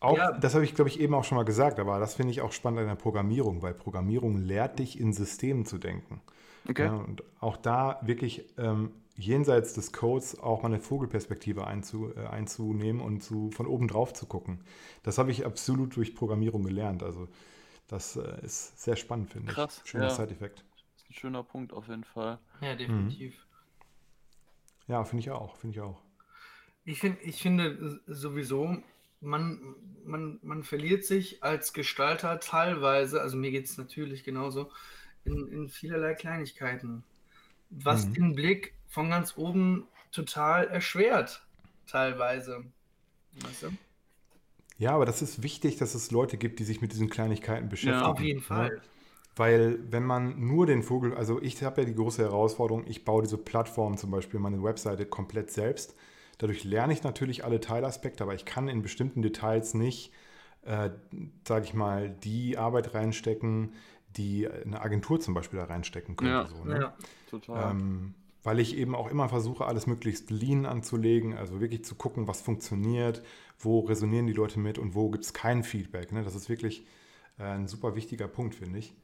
[0.00, 0.32] Auch, ja.
[0.32, 2.52] das habe ich, glaube ich, eben auch schon mal gesagt, aber das finde ich auch
[2.52, 6.22] spannend an der Programmierung, weil Programmierung lehrt dich in Systemen zu denken.
[6.68, 6.86] Okay.
[6.86, 12.26] Ja, und auch da wirklich ähm, jenseits des Codes auch mal eine Vogelperspektive einzu, äh,
[12.26, 14.64] einzunehmen und zu, von oben drauf zu gucken.
[15.02, 17.02] Das habe ich absolut durch Programmierung gelernt.
[17.02, 17.28] Also
[17.86, 19.54] das äh, ist sehr spannend, finde ich.
[19.54, 19.82] Krass.
[19.84, 20.10] Schöner ja.
[20.10, 20.64] Side-Effekt.
[20.94, 22.38] Das ist ein schöner Punkt auf jeden Fall.
[22.62, 23.34] Ja, definitiv.
[23.34, 24.92] Mhm.
[24.92, 26.00] Ja, finde ich auch, finde ich auch.
[26.84, 28.76] Ich, find, ich finde sowieso,
[29.20, 34.70] man, man, man verliert sich als Gestalter teilweise, also mir geht es natürlich genauso,
[35.24, 37.04] in, in vielerlei Kleinigkeiten,
[37.70, 38.14] was mhm.
[38.14, 41.46] den Blick von ganz oben total erschwert,
[41.86, 42.64] teilweise.
[43.42, 43.68] Weißt du?
[44.78, 48.00] Ja, aber das ist wichtig, dass es Leute gibt, die sich mit diesen Kleinigkeiten beschäftigen.
[48.00, 48.44] Ja, auf jeden ne?
[48.44, 48.74] Fall.
[48.76, 48.82] Ja?
[49.36, 53.22] Weil wenn man nur den Vogel, also ich habe ja die große Herausforderung, ich baue
[53.22, 55.94] diese Plattform zum Beispiel, meine Webseite komplett selbst.
[56.40, 60.10] Dadurch lerne ich natürlich alle Teilaspekte, aber ich kann in bestimmten Details nicht,
[60.62, 60.88] äh,
[61.46, 63.74] sage ich mal, die Arbeit reinstecken,
[64.16, 66.32] die eine Agentur zum Beispiel da reinstecken könnte.
[66.32, 66.80] Ja, so, ne?
[66.80, 66.94] ja
[67.28, 67.72] total.
[67.72, 72.26] Ähm, weil ich eben auch immer versuche, alles möglichst lean anzulegen, also wirklich zu gucken,
[72.26, 73.22] was funktioniert,
[73.58, 76.10] wo resonieren die Leute mit und wo gibt es kein Feedback.
[76.10, 76.24] Ne?
[76.24, 76.86] Das ist wirklich
[77.38, 78.94] äh, ein super wichtiger Punkt, finde ich.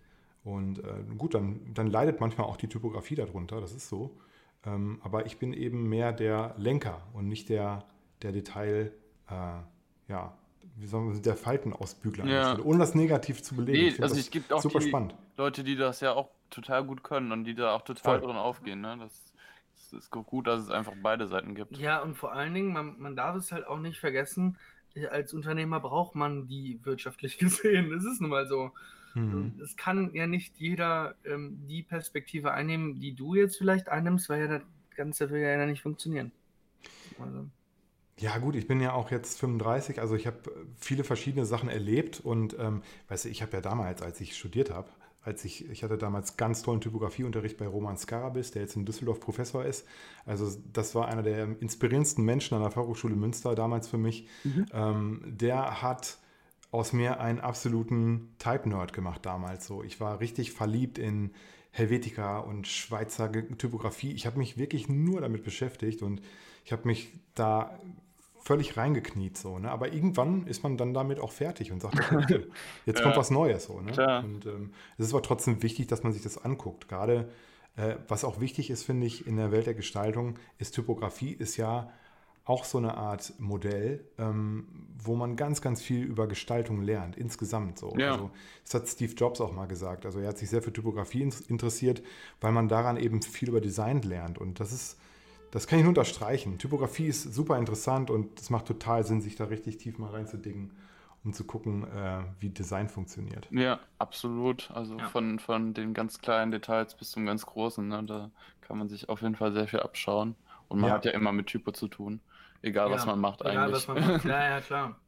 [0.42, 4.16] Und äh, gut, dann, dann leidet manchmal auch die Typografie darunter, das ist so.
[4.66, 7.84] Ähm, aber ich bin eben mehr der Lenker und nicht der,
[8.22, 8.92] der Detail,
[9.28, 9.32] äh,
[10.08, 10.36] ja,
[10.76, 12.58] wie soll man der Faltenausbügler ja.
[12.58, 13.96] ohne das negativ zu belegen.
[13.96, 15.14] Nee, also es gibt auch super spannend.
[15.36, 18.28] Leute, die das ja auch total gut können und die da auch total Voll.
[18.28, 18.80] drin aufgehen.
[18.80, 18.96] Ne?
[19.00, 19.32] Das,
[19.74, 21.78] das ist gut, dass es einfach beide Seiten gibt.
[21.78, 24.58] Ja, und vor allen Dingen, man, man darf es halt auch nicht vergessen,
[25.10, 27.90] als Unternehmer braucht man die wirtschaftlich gesehen.
[27.90, 28.72] Das ist nun mal so.
[29.16, 29.58] Mhm.
[29.62, 34.42] Es kann ja nicht jeder ähm, die Perspektive einnehmen, die du jetzt vielleicht einnimmst, weil
[34.42, 34.62] ja das
[34.94, 36.32] Ganze will ja nicht funktionieren.
[37.18, 37.46] Also.
[38.18, 40.38] Ja, gut, ich bin ja auch jetzt 35, also ich habe
[40.78, 44.70] viele verschiedene Sachen erlebt und ähm, weißt du, ich habe ja damals, als ich studiert
[44.70, 44.88] habe,
[45.22, 49.20] als ich, ich hatte damals ganz tollen Typografieunterricht bei Roman Skarabis, der jetzt in Düsseldorf
[49.20, 49.86] Professor ist.
[50.24, 54.28] Also das war einer der inspirierendsten Menschen an der Fachhochschule Münster damals für mich.
[54.44, 54.66] Mhm.
[54.72, 56.18] Ähm, der hat
[56.76, 59.66] aus mir einen absoluten Type-Nerd gemacht damals.
[59.66, 61.32] So, ich war richtig verliebt in
[61.70, 64.12] Helvetica und Schweizer Typografie.
[64.12, 66.20] Ich habe mich wirklich nur damit beschäftigt und
[66.64, 67.78] ich habe mich da
[68.40, 69.70] völlig reingekniet so, ne?
[69.70, 72.46] Aber irgendwann ist man dann damit auch fertig und sagt, okay,
[72.86, 73.02] jetzt ja.
[73.02, 74.22] kommt was Neues so, ne?
[74.24, 76.88] Und ähm, es ist aber trotzdem wichtig, dass man sich das anguckt.
[76.88, 77.28] Gerade
[77.76, 81.56] äh, was auch wichtig ist, finde ich, in der Welt der Gestaltung, ist Typografie ist
[81.56, 81.90] ja
[82.46, 84.66] auch so eine Art Modell, ähm,
[85.02, 87.92] wo man ganz, ganz viel über Gestaltung lernt, insgesamt so.
[87.98, 88.12] Ja.
[88.12, 88.30] Also,
[88.62, 90.06] das hat Steve Jobs auch mal gesagt.
[90.06, 92.02] Also er hat sich sehr für Typografie interessiert,
[92.40, 94.38] weil man daran eben viel über Design lernt.
[94.38, 94.96] Und das ist,
[95.50, 96.56] das kann ich nur unterstreichen.
[96.58, 100.70] Typografie ist super interessant und es macht total Sinn, sich da richtig tief mal reinzudingen,
[101.24, 103.48] um zu gucken, äh, wie Design funktioniert.
[103.50, 104.70] Ja, absolut.
[104.70, 105.08] Also ja.
[105.08, 107.88] Von, von den ganz kleinen Details bis zum ganz großen.
[107.88, 108.04] Ne?
[108.04, 108.30] Da
[108.60, 110.36] kann man sich auf jeden Fall sehr viel abschauen.
[110.68, 110.94] Und man ja.
[110.94, 112.20] hat ja immer mit Typo zu tun.
[112.62, 113.88] Egal, ja, was man macht egal, eigentlich.
[113.88, 114.24] Was man macht.
[114.24, 115.00] Ja, ja, klar.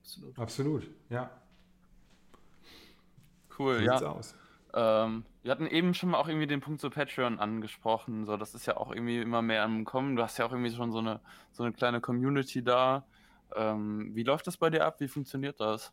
[0.00, 0.38] Absolut.
[0.38, 1.30] Absolut, ja.
[3.58, 3.96] Cool, so ja.
[3.96, 4.34] Aus.
[4.74, 8.26] Ähm, wir hatten eben schon mal auch irgendwie den Punkt zu Patreon angesprochen.
[8.26, 10.16] So, das ist ja auch irgendwie immer mehr am Kommen.
[10.16, 11.20] Du hast ja auch irgendwie schon so eine,
[11.52, 13.06] so eine kleine Community da.
[13.54, 15.00] Ähm, wie läuft das bei dir ab?
[15.00, 15.92] Wie funktioniert das?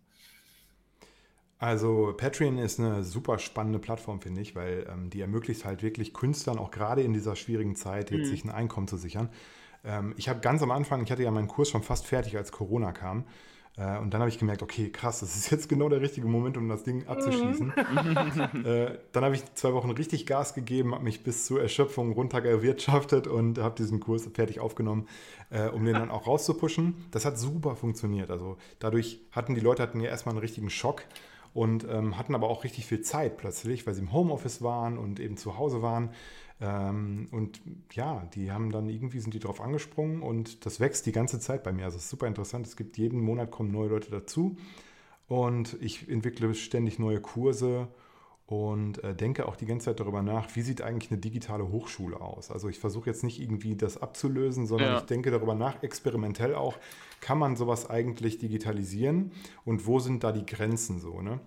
[1.60, 6.14] Also Patreon ist eine super spannende Plattform, finde ich, weil ähm, die ermöglicht halt wirklich
[6.14, 8.32] Künstlern, auch gerade in dieser schwierigen Zeit, jetzt mhm.
[8.32, 9.30] sich ein Einkommen zu sichern.
[9.84, 12.52] Ähm, ich habe ganz am Anfang, ich hatte ja meinen Kurs schon fast fertig, als
[12.52, 13.26] Corona kam.
[13.76, 16.58] Äh, und dann habe ich gemerkt, okay, krass, das ist jetzt genau der richtige Moment,
[16.58, 17.74] um das Ding abzuschließen.
[17.76, 18.66] Mhm.
[18.66, 23.28] äh, dann habe ich zwei Wochen richtig Gas gegeben, habe mich bis zur Erschöpfung runtergewirtschaftet
[23.28, 25.08] und habe diesen Kurs fertig aufgenommen,
[25.50, 27.06] äh, um den dann auch rauszupushen.
[27.12, 28.30] Das hat super funktioniert.
[28.30, 31.04] Also dadurch hatten die Leute hatten ja erstmal einen richtigen Schock
[31.54, 35.20] und ähm, hatten aber auch richtig viel Zeit plötzlich, weil sie im Homeoffice waren und
[35.20, 36.10] eben zu Hause waren.
[36.64, 37.62] Ähm, und
[37.92, 41.62] ja, die haben dann irgendwie sind die drauf angesprungen und das wächst die ganze Zeit
[41.64, 41.86] bei mir.
[41.86, 42.66] Also es ist super interessant.
[42.66, 44.56] Es gibt jeden Monat kommen neue Leute dazu
[45.28, 47.90] und ich entwickle ständig neue Kurse
[48.46, 52.22] und äh, denke auch die ganze Zeit darüber nach, wie sieht eigentlich eine digitale Hochschule
[52.22, 52.50] aus.
[52.50, 54.98] Also ich versuche jetzt nicht irgendwie das abzulösen, sondern ja.
[55.00, 56.78] ich denke darüber nach, experimentell auch,
[57.20, 59.32] kann man sowas eigentlich digitalisieren
[59.66, 61.22] und wo sind da die Grenzen so.
[61.22, 61.40] Ne?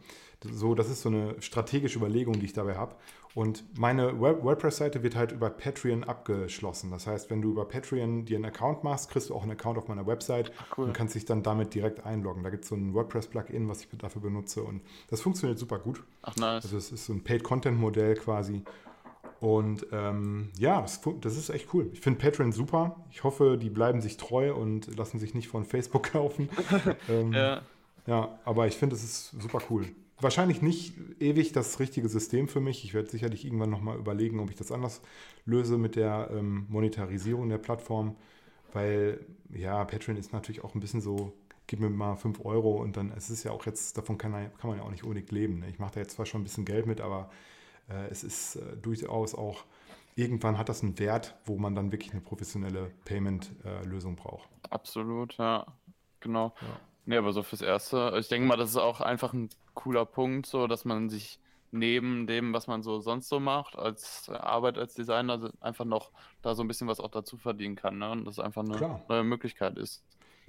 [0.44, 2.94] So, das ist so eine strategische Überlegung, die ich dabei habe.
[3.34, 6.90] Und meine WordPress-Seite wird halt über Patreon abgeschlossen.
[6.90, 9.76] Das heißt, wenn du über Patreon dir einen Account machst, kriegst du auch einen Account
[9.76, 10.86] auf meiner Website cool.
[10.86, 12.42] und kannst dich dann damit direkt einloggen.
[12.42, 14.80] Da gibt es so ein WordPress-Plugin, was ich dafür benutze und
[15.10, 16.02] das funktioniert super gut.
[16.22, 16.64] Ach, nice.
[16.64, 18.62] Also es ist so ein Paid-Content-Modell quasi.
[19.40, 21.90] Und ähm, ja, das, das, ist echt cool.
[21.92, 23.04] Ich finde Patreon super.
[23.10, 26.48] Ich hoffe, die bleiben sich treu und lassen sich nicht von Facebook kaufen.
[27.10, 27.60] ähm, ja.
[28.06, 29.84] ja, aber ich finde, es ist super cool
[30.20, 32.84] wahrscheinlich nicht ewig das richtige System für mich.
[32.84, 35.02] Ich werde sicherlich irgendwann nochmal überlegen, ob ich das anders
[35.44, 38.16] löse mit der ähm, Monetarisierung der Plattform,
[38.72, 41.32] weil ja, Patreon ist natürlich auch ein bisschen so,
[41.66, 44.70] gib mir mal 5 Euro und dann, es ist ja auch jetzt, davon kann, kann
[44.70, 45.60] man ja auch nicht unbedingt leben.
[45.60, 45.68] Ne?
[45.68, 47.30] Ich mache da jetzt zwar schon ein bisschen Geld mit, aber
[47.88, 49.64] äh, es ist äh, durchaus auch,
[50.14, 54.48] irgendwann hat das einen Wert, wo man dann wirklich eine professionelle Payment-Lösung äh, braucht.
[54.70, 55.66] Absolut, ja,
[56.20, 56.54] genau.
[56.62, 56.80] Ja.
[57.06, 60.46] Nee, aber so fürs Erste, ich denke mal, das ist auch einfach ein cooler Punkt,
[60.46, 61.38] so dass man sich
[61.70, 66.10] neben dem, was man so sonst so macht, als Arbeit als Designer, einfach noch
[66.42, 67.98] da so ein bisschen was auch dazu verdienen kann.
[67.98, 68.10] Ne?
[68.10, 69.04] Und das einfach eine Klar.
[69.08, 70.04] neue Möglichkeit ist.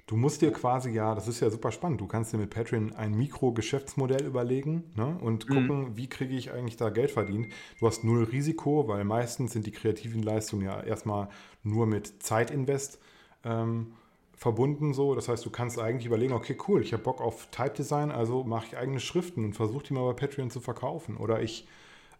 [0.06, 2.00] Du musst dir quasi, ja, das ist ja super spannend.
[2.00, 5.18] Du kannst dir mit Patreon ein Mikro-Geschäftsmodell überlegen ne?
[5.20, 5.52] und mhm.
[5.52, 5.96] gucken, mhm.
[5.96, 7.52] wie kriege ich eigentlich da Geld verdient.
[7.78, 11.28] Du hast null Risiko, weil meistens sind die kreativen Leistungen ja erstmal
[11.62, 13.00] nur mit Zeitinvest
[13.44, 13.92] ähm,
[14.38, 15.14] verbunden so.
[15.14, 18.44] Das heißt, du kannst eigentlich überlegen, okay, cool, ich habe Bock auf Type Design, also
[18.44, 21.16] mache ich eigene Schriften und versuche die mal bei Patreon zu verkaufen.
[21.16, 21.66] Oder ich,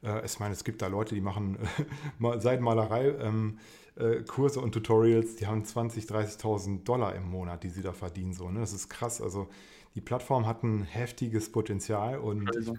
[0.03, 1.59] äh, ich meine, es gibt da Leute, die machen
[2.23, 3.14] äh, Seitenmalerei.
[3.21, 3.59] Ähm,
[3.97, 6.09] äh, Kurse und Tutorials, die haben 20.000,
[6.41, 8.33] 30.000 Dollar im Monat, die sie da verdienen.
[8.33, 8.61] So, ne?
[8.61, 9.21] Das ist krass.
[9.21, 9.49] Also
[9.95, 12.71] die Plattform hat ein heftiges Potenzial und ich,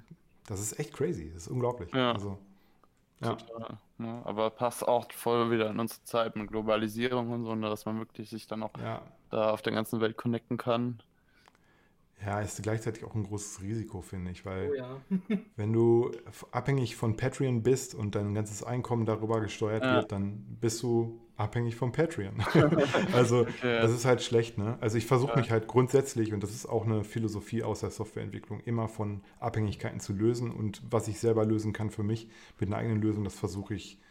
[0.48, 1.32] das ist echt crazy.
[1.34, 1.94] Das ist unglaublich.
[1.94, 2.14] Ja.
[2.14, 2.38] Also,
[3.22, 3.36] ja.
[3.36, 3.78] Total.
[4.00, 4.22] Ne?
[4.26, 7.70] Aber passt auch voll wieder in unsere Zeit mit Globalisierung und so, ne?
[7.70, 9.02] dass man wirklich sich dann auch ja.
[9.30, 11.02] da auf der ganzen Welt connecten kann.
[12.26, 15.02] Ja, ist gleichzeitig auch ein großes Risiko, finde ich, weil oh ja.
[15.56, 16.12] wenn du
[16.52, 19.96] abhängig von Patreon bist und dein ganzes Einkommen darüber gesteuert ja.
[19.96, 22.44] wird, dann bist du abhängig von Patreon.
[23.14, 23.80] also okay.
[23.82, 24.78] das ist halt schlecht, ne?
[24.82, 25.38] Also ich versuche ja.
[25.38, 30.02] mich halt grundsätzlich, und das ist auch eine Philosophie aus der Softwareentwicklung, immer von Abhängigkeiten
[30.02, 33.36] zu lösen und was ich selber lösen kann für mich mit einer eigenen Lösung, das
[33.36, 34.02] versuche ich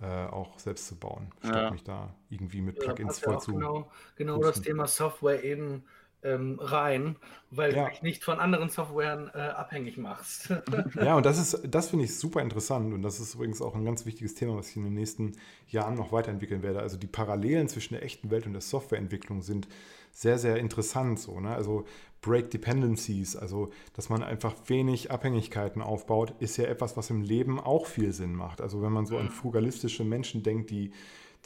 [0.00, 3.52] äh, auch selbst zu bauen, statt mich da irgendwie mit Plugins voll zu.
[3.52, 5.84] Genau, genau das Thema Software eben
[6.22, 7.16] ähm, rein,
[7.50, 7.84] weil ja.
[7.84, 10.50] du dich nicht von anderen Softwaren äh, abhängig machst.
[10.94, 13.84] ja, und das ist, das finde ich super interessant und das ist übrigens auch ein
[13.84, 15.32] ganz wichtiges Thema, was ich in den nächsten
[15.68, 16.80] Jahren noch weiterentwickeln werde.
[16.80, 19.68] Also die Parallelen zwischen der echten Welt und der Softwareentwicklung sind
[20.12, 21.18] sehr, sehr interessant.
[21.18, 21.54] So, ne?
[21.54, 21.84] Also
[22.20, 27.58] Break Dependencies, also dass man einfach wenig Abhängigkeiten aufbaut, ist ja etwas, was im Leben
[27.58, 28.60] auch viel Sinn macht.
[28.60, 29.30] Also wenn man so an mhm.
[29.30, 30.92] frugalistische Menschen denkt, die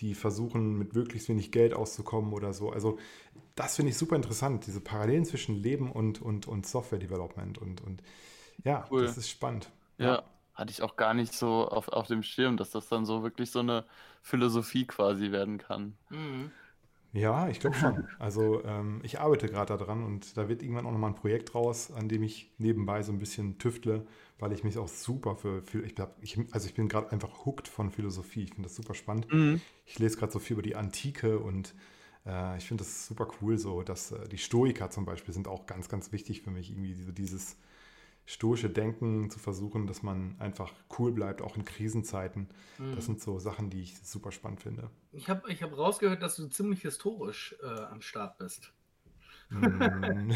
[0.01, 2.70] die versuchen, mit möglichst wenig Geld auszukommen oder so.
[2.70, 2.99] Also
[3.55, 7.59] das finde ich super interessant, diese Parallelen zwischen Leben und, und, und Software-Development.
[7.59, 8.02] Und, und
[8.64, 9.02] ja, cool.
[9.02, 9.70] das ist spannend.
[9.98, 10.22] Ja, ja,
[10.55, 13.50] hatte ich auch gar nicht so auf, auf dem Schirm, dass das dann so wirklich
[13.50, 13.84] so eine
[14.22, 15.96] Philosophie quasi werden kann.
[16.11, 16.50] Mhm.
[17.12, 18.09] Ja, ich glaube schon.
[18.18, 21.92] Also ähm, ich arbeite gerade daran und da wird irgendwann auch nochmal ein Projekt raus,
[21.92, 24.05] an dem ich nebenbei so ein bisschen tüftle,
[24.40, 27.68] weil ich mich auch super für, für ich, ich also ich bin gerade einfach hooked
[27.68, 28.42] von Philosophie.
[28.42, 29.32] Ich finde das super spannend.
[29.32, 29.61] Mhm.
[29.86, 31.72] Ich lese gerade so viel über die Antike und
[32.27, 35.66] äh, ich finde das super cool so, dass äh, die Stoiker zum Beispiel sind auch
[35.66, 37.57] ganz, ganz wichtig für mich, irgendwie so dieses
[38.27, 42.49] stoische Denken zu versuchen, dass man einfach cool bleibt, auch in Krisenzeiten.
[42.79, 42.95] Mhm.
[42.95, 44.91] Das sind so Sachen, die ich super spannend finde.
[45.12, 48.72] Ich habe ich hab rausgehört, dass du ziemlich historisch äh, am Start bist.
[49.51, 50.31] Mm.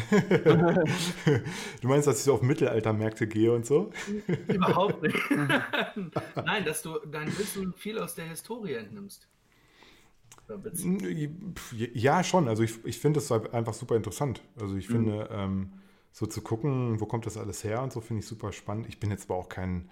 [1.81, 3.91] du meinst, dass ich so auf Mittelaltermärkte gehe und so?
[4.47, 5.17] Überhaupt nicht.
[6.35, 9.27] Nein, dass du dein Wissen viel aus der Historie entnimmst.
[11.93, 12.47] Ja, schon.
[12.47, 14.41] Also ich, ich finde es halt einfach super interessant.
[14.59, 14.93] Also ich mhm.
[14.93, 15.73] finde, ähm,
[16.11, 18.87] so zu gucken, wo kommt das alles her und so, finde ich super spannend.
[18.87, 19.89] Ich bin jetzt aber auch kein,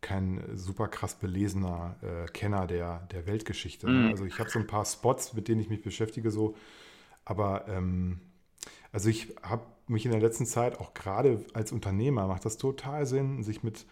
[0.00, 3.86] kein super krass belesener äh, Kenner der, der Weltgeschichte.
[3.86, 4.04] Ne?
[4.04, 4.10] Mhm.
[4.10, 6.56] Also ich habe so ein paar Spots, mit denen ich mich beschäftige, so.
[7.24, 8.20] Aber ähm,
[8.92, 13.06] also ich habe mich in der letzten Zeit auch gerade als Unternehmer macht das total
[13.06, 13.86] Sinn, sich mit,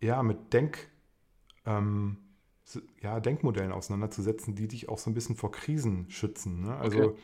[0.00, 0.88] ja, mit Denk,
[1.66, 2.18] ähm,
[3.02, 6.62] ja, Denkmodellen auseinanderzusetzen, die dich auch so ein bisschen vor Krisen schützen.
[6.62, 6.76] Ne?
[6.76, 7.18] Also okay.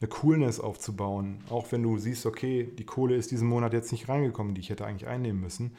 [0.00, 1.44] eine Coolness aufzubauen.
[1.50, 4.70] Auch wenn du siehst, okay, die Kohle ist diesen Monat jetzt nicht reingekommen, die ich
[4.70, 5.76] hätte eigentlich einnehmen müssen.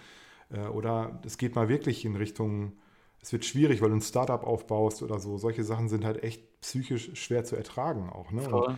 [0.50, 2.74] Äh, oder es geht mal wirklich in Richtung,
[3.22, 5.38] es wird schwierig, weil du ein Startup aufbaust oder so.
[5.38, 8.32] Solche Sachen sind halt echt psychisch schwer zu ertragen auch.
[8.32, 8.78] Ne?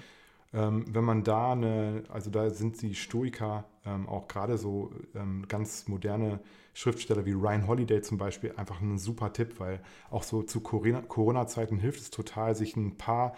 [0.53, 5.45] Ähm, wenn man da eine, also da sind die Stoiker ähm, auch gerade so ähm,
[5.47, 6.39] ganz moderne
[6.73, 11.79] Schriftsteller wie Ryan Holiday zum Beispiel einfach ein super Tipp, weil auch so zu Corona-Zeiten
[11.79, 13.35] hilft es total, sich ein paar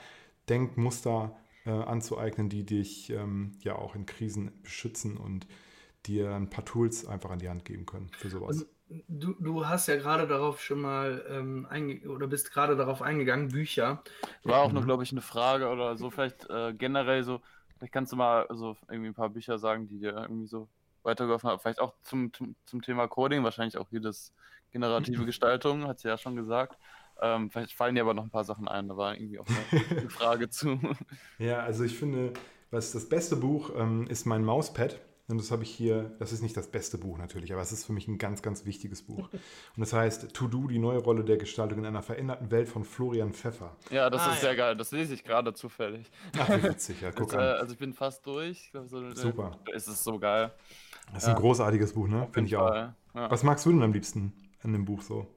[0.50, 1.36] Denkmuster
[1.66, 5.48] äh, anzueignen, die dich ähm, ja auch in Krisen beschützen und
[6.06, 8.62] dir ein paar Tools einfach an die Hand geben können für sowas.
[8.62, 8.68] Und
[9.08, 13.50] du, du hast ja gerade darauf schon mal ähm, einge oder bist gerade darauf eingegangen,
[13.50, 14.04] Bücher.
[14.44, 14.76] War auch mhm.
[14.76, 17.42] nur, glaube ich, eine Frage oder so, vielleicht äh, generell so,
[17.78, 20.68] vielleicht kannst du mal so irgendwie ein paar Bücher sagen, die dir irgendwie so
[21.04, 21.60] weitergeholfen haben.
[21.60, 24.34] Vielleicht auch zum, zum, zum Thema Coding, wahrscheinlich auch hier das
[24.72, 26.78] generative Gestaltung, hat sie ja schon gesagt.
[27.22, 30.10] Ähm, vielleicht fallen dir aber noch ein paar Sachen ein, da war irgendwie auch eine
[30.10, 30.80] Frage zu.
[31.40, 32.34] Ja, also ich finde,
[32.72, 35.00] was das beste Buch ähm, ist mein Mauspad.
[35.28, 37.86] Und das habe ich hier, das ist nicht das beste Buch natürlich, aber es ist
[37.86, 39.28] für mich ein ganz, ganz wichtiges Buch.
[39.32, 39.42] Und
[39.78, 43.34] das heißt To Do, die neue Rolle der Gestaltung in einer veränderten Welt von Florian
[43.34, 43.76] Pfeffer.
[43.90, 44.50] Ja, das ah, ist ja.
[44.50, 44.76] sehr geil.
[44.76, 46.12] Das lese ich gerade zufällig.
[46.38, 47.40] Ach, wie witzig, ja, guck an.
[47.40, 48.72] Äh, also ich bin fast durch.
[48.86, 49.58] So, Super.
[49.74, 50.52] Es ist so geil.
[51.12, 51.36] Das ist ja.
[51.36, 52.28] ein großartiges Buch, ne?
[52.32, 52.74] Finde ich auch.
[52.74, 52.96] Ja.
[53.14, 55.28] Was magst du denn am liebsten an dem Buch so?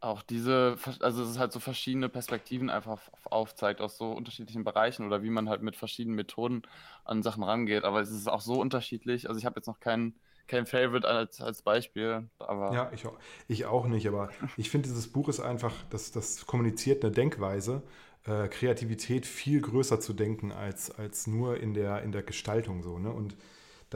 [0.00, 5.06] Auch diese, also es ist halt so verschiedene Perspektiven einfach aufzeigt aus so unterschiedlichen Bereichen
[5.06, 6.62] oder wie man halt mit verschiedenen Methoden
[7.04, 7.84] an Sachen rangeht.
[7.84, 9.28] Aber es ist auch so unterschiedlich.
[9.28, 10.14] Also ich habe jetzt noch keinen
[10.46, 12.28] kein Favorite als, als Beispiel.
[12.38, 13.18] Aber ja, ich auch,
[13.48, 17.82] ich auch nicht, aber ich finde, dieses Buch ist einfach, das, das kommuniziert eine Denkweise,
[18.24, 22.98] äh, Kreativität viel größer zu denken als, als nur in der, in der Gestaltung so.
[22.98, 23.10] Ne?
[23.10, 23.36] Und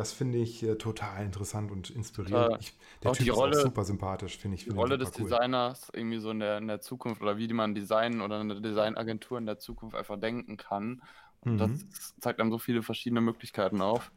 [0.00, 2.54] das finde ich äh, total interessant und inspirierend.
[2.54, 4.64] Äh, ich, der Typ ist Rolle, auch super sympathisch, finde ich.
[4.64, 5.24] Die Rolle des cool.
[5.28, 9.36] Designers irgendwie so in der, in der Zukunft oder wie man Design oder eine Designagentur
[9.36, 11.02] in der Zukunft einfach denken kann.
[11.42, 11.58] Und mhm.
[11.58, 14.10] das zeigt einem so viele verschiedene Möglichkeiten auf.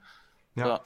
[0.56, 0.68] Ja.
[0.68, 0.82] ja.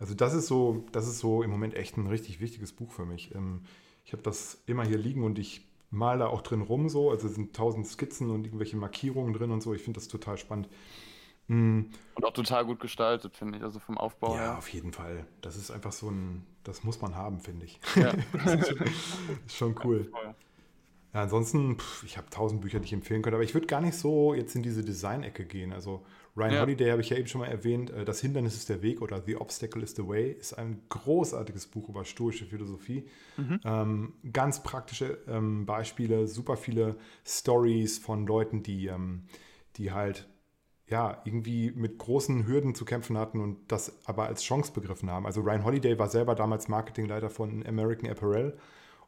[0.00, 3.06] Also das ist so, das ist so im Moment echt ein richtig wichtiges Buch für
[3.06, 3.32] mich.
[3.32, 3.62] Ähm,
[4.04, 7.12] ich habe das immer hier liegen und ich mal da auch drin rum so.
[7.12, 9.72] Also es sind tausend Skizzen und irgendwelche Markierungen drin und so.
[9.72, 10.68] Ich finde das total spannend.
[11.48, 11.90] Mhm.
[12.14, 14.44] Und auch total gut gestaltet, finde ich, also vom Aufbau ja, her.
[14.44, 15.26] Ja, auf jeden Fall.
[15.42, 17.80] Das ist einfach so ein, das muss man haben, finde ich.
[17.96, 18.10] Ja.
[18.10, 18.78] ist, schon,
[19.46, 20.10] ist schon cool.
[21.12, 23.80] Ja, ansonsten, pff, ich habe tausend Bücher, die ich empfehlen könnte, aber ich würde gar
[23.80, 25.72] nicht so jetzt in diese Design-Ecke gehen.
[25.72, 26.04] Also
[26.36, 26.60] Ryan ja.
[26.62, 27.90] Holiday habe ich ja eben schon mal erwähnt.
[27.90, 31.68] Äh, das Hindernis ist der Weg oder The Obstacle is the Way ist ein großartiges
[31.68, 33.06] Buch über stoische Philosophie.
[33.36, 33.60] Mhm.
[33.64, 39.26] Ähm, ganz praktische ähm, Beispiele, super viele Stories von Leuten, die, ähm,
[39.76, 40.28] die halt
[40.88, 45.26] ja, irgendwie mit großen Hürden zu kämpfen hatten und das aber als Chance begriffen haben.
[45.26, 48.58] Also Ryan Holiday war selber damals Marketingleiter von American Apparel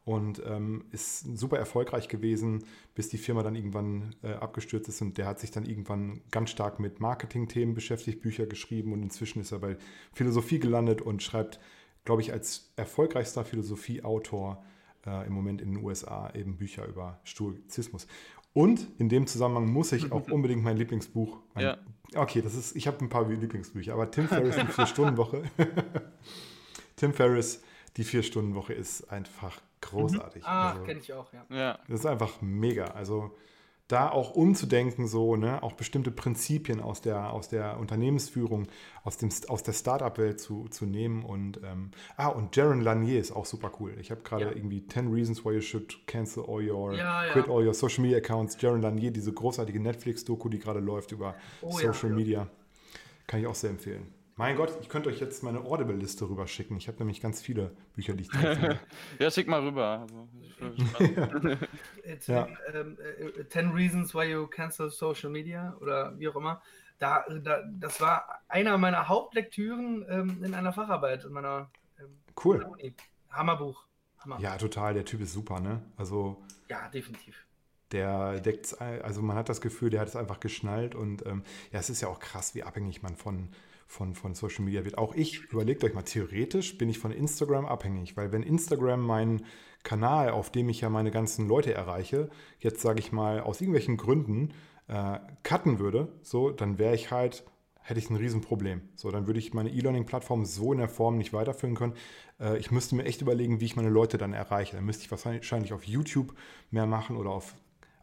[0.06, 2.64] und ähm, ist super erfolgreich gewesen,
[2.94, 6.50] bis die Firma dann irgendwann äh, abgestürzt ist und der hat sich dann irgendwann ganz
[6.50, 9.76] stark mit Marketing-Themen beschäftigt, Bücher geschrieben und inzwischen ist er bei
[10.12, 11.60] Philosophie gelandet und schreibt,
[12.04, 14.64] glaube ich, als erfolgreichster Philosophieautor
[15.06, 18.06] äh, im Moment in den USA eben Bücher über Stoizismus.
[18.57, 21.40] Und in dem Zusammenhang muss ich auch unbedingt mein Lieblingsbuch.
[21.52, 21.78] Mein, ja.
[22.14, 25.42] Okay, das ist, ich habe ein paar Lieblingsbücher, aber Tim Ferriss, die Vier-Stunden-Woche.
[26.96, 27.62] Tim Ferriss,
[27.98, 30.42] die Vier-Stunden-Woche ist einfach großartig.
[30.42, 30.48] Mhm.
[30.48, 31.44] Ah, also, kenne ich auch, ja.
[31.50, 31.78] ja.
[31.86, 32.86] Das ist einfach mega.
[32.86, 33.36] Also
[33.89, 38.66] da auch umzudenken, so, ne, auch bestimmte Prinzipien aus der, aus der Unternehmensführung,
[39.05, 41.24] aus, dem, aus der Startup-Welt zu, zu nehmen.
[41.24, 43.95] Und ähm, ah, und Jaron Lanier ist auch super cool.
[44.01, 44.51] Ich habe gerade ja.
[44.51, 47.32] irgendwie 10 Reasons Why You Should Cancel All Your, ja, ja.
[47.32, 48.61] Quit All Your Social Media Accounts.
[48.61, 52.49] Jaron Lanier, diese großartige Netflix-Doku, die gerade läuft über oh, Social Media.
[53.28, 54.15] Kann ich auch sehr empfehlen.
[54.39, 56.76] Mein Gott, ich könnte euch jetzt meine Audible-Liste rüber schicken.
[56.76, 58.32] Ich habe nämlich ganz viele Bücher, die ich
[59.18, 60.07] ja, schick mal rüber.
[60.61, 61.07] Also,
[62.32, 62.47] ja.
[62.74, 66.61] ähm, äh, Ten Reasons Why You Cancel Social Media oder wie auch immer.
[66.99, 72.62] Da, da, das war einer meiner Hauptlektüren ähm, in einer Facharbeit in meiner ähm, cool.
[72.62, 72.95] Uni.
[73.30, 73.87] Hammerbuch.
[74.18, 74.39] Hammer.
[74.39, 74.93] Ja, total.
[74.93, 75.80] Der Typ ist super, ne?
[75.97, 76.45] Also.
[76.68, 77.47] Ja, definitiv.
[77.93, 81.78] Der deckt, also man hat das Gefühl, der hat es einfach geschnallt und ähm, ja,
[81.78, 83.49] es ist ja auch krass, wie abhängig man von
[83.87, 84.99] von, von Social Media wird.
[84.99, 89.45] Auch ich, überlegt euch mal, theoretisch bin ich von Instagram abhängig, weil wenn Instagram meinen
[89.82, 92.28] Kanal, auf dem ich ja meine ganzen Leute erreiche,
[92.59, 94.53] jetzt sage ich mal aus irgendwelchen Gründen
[94.89, 97.45] äh, cutten würde, so, dann wäre ich halt
[97.87, 98.82] hätte ich ein Riesenproblem.
[98.97, 101.95] So, dann würde ich meine E-Learning-Plattform so in der Form nicht weiterführen können.
[102.41, 104.74] Äh, ich müsste mir echt überlegen, wie ich meine Leute dann erreiche.
[104.74, 106.34] Dann müsste ich wahrscheinlich auf YouTube
[106.72, 107.55] mehr machen oder auf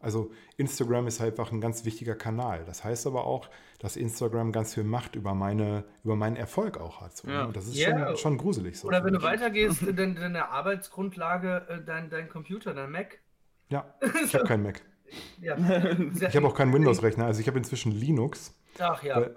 [0.04, 2.64] also Instagram ist halt einfach ein ganz wichtiger Kanal.
[2.66, 3.48] Das heißt aber auch,
[3.78, 7.16] dass Instagram ganz viel Macht über, meine, über meinen Erfolg auch hat.
[7.16, 7.34] So, ne?
[7.34, 7.46] ja.
[7.46, 7.52] ne?
[7.52, 8.08] Das ist yeah.
[8.08, 8.78] schon, schon, gruselig.
[8.78, 13.18] So Oder wenn du weitergehst, dann deine Arbeitsgrundlage, äh, dein, dein Computer, dein Mac.
[13.70, 13.94] Ja,
[14.24, 14.82] ich habe keinen Mac.
[15.40, 15.56] Ja.
[16.28, 17.26] Ich habe auch keinen Windows-Rechner.
[17.26, 18.54] Also ich habe inzwischen Linux.
[18.78, 19.34] Ach ja, weil,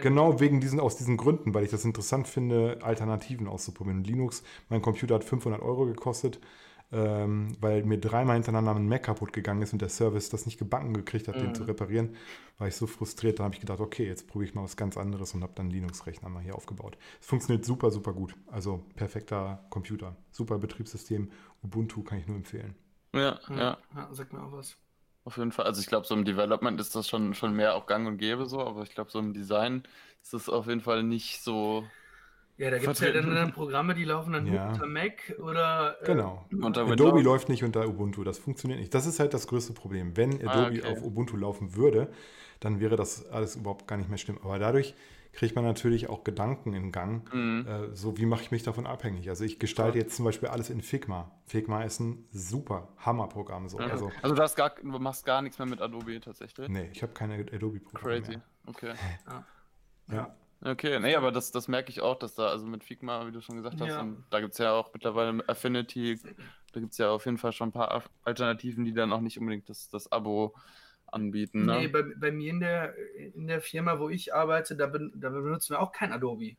[0.00, 4.04] genau wegen diesen, aus diesen Gründen, weil ich das interessant finde, Alternativen auszuprobieren.
[4.04, 6.40] Linux, mein Computer hat 500 Euro gekostet
[6.92, 10.58] ähm, weil mir dreimal hintereinander ein Mac kaputt gegangen ist und der Service das nicht
[10.58, 11.40] gebacken gekriegt hat, mhm.
[11.40, 12.14] den zu reparieren,
[12.58, 13.38] war ich so frustriert.
[13.38, 15.70] Da habe ich gedacht, okay, jetzt probiere ich mal was ganz anderes und habe dann
[15.70, 16.96] Linux-Rechner mal hier aufgebaut.
[17.20, 18.34] Es funktioniert super, super gut.
[18.46, 21.30] Also perfekter Computer, super Betriebssystem.
[21.62, 22.74] Ubuntu kann ich nur empfehlen.
[23.12, 23.78] Ja, ja.
[23.94, 24.76] ja sag mir auch was.
[25.24, 25.64] Auf jeden Fall.
[25.64, 28.46] Also ich glaube, so im Development ist das schon, schon mehr auch gang und gäbe
[28.46, 29.82] so, aber ich glaube, so im Design
[30.22, 31.84] ist das auf jeden Fall nicht so
[32.56, 34.68] ja, da gibt es ja dann, dann, Programme, die laufen dann ja.
[34.68, 35.96] unter Mac oder.
[36.02, 36.44] Äh, genau.
[36.52, 38.94] Unter Adobe läuft nicht unter Ubuntu, das funktioniert nicht.
[38.94, 40.16] Das ist halt das größte Problem.
[40.16, 40.98] Wenn ah, Adobe ah, okay.
[40.98, 42.12] auf Ubuntu laufen würde,
[42.60, 44.38] dann wäre das alles überhaupt gar nicht mehr schlimm.
[44.42, 44.94] Aber dadurch
[45.32, 47.32] kriegt man natürlich auch Gedanken in Gang.
[47.34, 47.66] Mhm.
[47.66, 49.28] Äh, so, wie mache ich mich davon abhängig?
[49.28, 51.32] Also ich gestalte jetzt zum Beispiel alles in Figma.
[51.46, 53.68] Figma ist ein super Hammerprogramm.
[53.68, 53.78] So.
[53.78, 53.90] Mhm.
[53.90, 56.68] Also, also du, gar, du, machst gar nichts mehr mit Adobe tatsächlich?
[56.68, 58.42] Nee, ich habe keine Adobe-Programme Crazy, mehr.
[58.66, 58.94] okay.
[59.26, 59.44] ja.
[60.14, 60.36] ja.
[60.60, 63.40] Okay, nee, aber das, das merke ich auch, dass da, also mit Figma, wie du
[63.40, 64.06] schon gesagt hast, ja.
[64.30, 66.18] da gibt es ja auch mittlerweile Affinity,
[66.72, 69.38] da gibt es ja auf jeden Fall schon ein paar Alternativen, die dann auch nicht
[69.38, 70.54] unbedingt das, das Abo
[71.06, 71.64] anbieten.
[71.64, 71.80] Ne?
[71.80, 72.94] Nee, bei, bei mir in der,
[73.34, 76.56] in der Firma, wo ich arbeite, da, ben, da benutzen wir auch kein Adobe.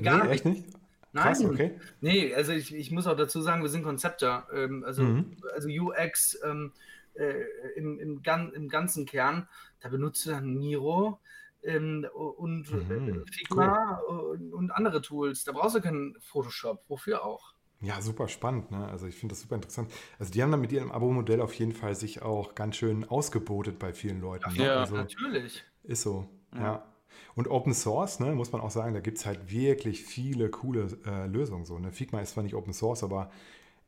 [0.00, 0.64] Gar nee, echt nicht?
[1.12, 1.72] Nein, Krass, okay.
[2.00, 5.36] nee, also ich, ich muss auch dazu sagen, wir sind Konzepter, ähm, also, mhm.
[5.52, 6.72] also UX ähm,
[7.14, 7.34] äh,
[7.74, 8.22] im, im,
[8.54, 9.48] im ganzen Kern,
[9.80, 11.18] da benutzt du dann Miro,
[11.62, 14.50] ähm, und äh, mhm, Figma cool.
[14.52, 15.44] und, andere Tools.
[15.44, 16.84] Da brauchst du keinen Photoshop.
[16.88, 17.54] Wofür auch?
[17.82, 18.70] Ja, super spannend.
[18.70, 18.86] Ne?
[18.88, 19.90] Also ich finde das super interessant.
[20.18, 23.78] Also die haben dann mit ihrem Abo-Modell auf jeden Fall sich auch ganz schön ausgebotet
[23.78, 24.52] bei vielen Leuten.
[24.54, 24.66] Ne?
[24.66, 25.64] Ja, also, natürlich.
[25.84, 26.60] Ist so, ja.
[26.60, 26.86] ja.
[27.34, 30.88] Und Open Source, ne, muss man auch sagen, da gibt es halt wirklich viele coole
[31.06, 31.64] äh, Lösungen.
[31.64, 31.92] So, ne?
[31.92, 33.30] Figma ist zwar nicht Open Source, aber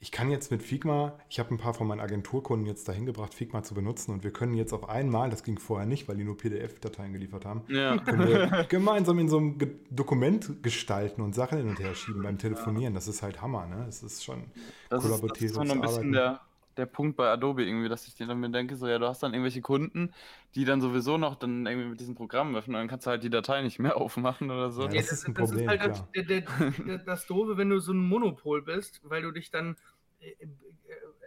[0.03, 3.34] ich kann jetzt mit Figma, ich habe ein paar von meinen Agenturkunden jetzt dahin gebracht,
[3.34, 6.24] Figma zu benutzen und wir können jetzt auf einmal, das ging vorher nicht, weil die
[6.24, 7.96] nur PDF-Dateien geliefert haben, ja.
[8.05, 9.59] können wir gemeinsam in so einem
[9.90, 12.94] Dokument gestalten und Sachen hin und her schieben beim Telefonieren.
[12.94, 13.84] Das ist halt Hammer, ne?
[13.86, 14.42] Das ist schon
[14.90, 16.40] das kollaboratives ist, das ist so ein bisschen der,
[16.77, 19.33] der Punkt bei Adobe irgendwie, dass ich dann mir denke, so ja, du hast dann
[19.33, 20.12] irgendwelche Kunden,
[20.55, 23.23] die dann sowieso noch dann irgendwie mit diesem Programm öffnen und dann kannst du halt
[23.23, 24.83] die Datei nicht mehr aufmachen oder so.
[24.83, 27.70] Ja, das, das, ist ein Problem, das ist halt das, der, der, das Doofe, wenn
[27.70, 29.77] du so ein Monopol bist, weil du dich dann
[30.20, 30.49] äh, äh,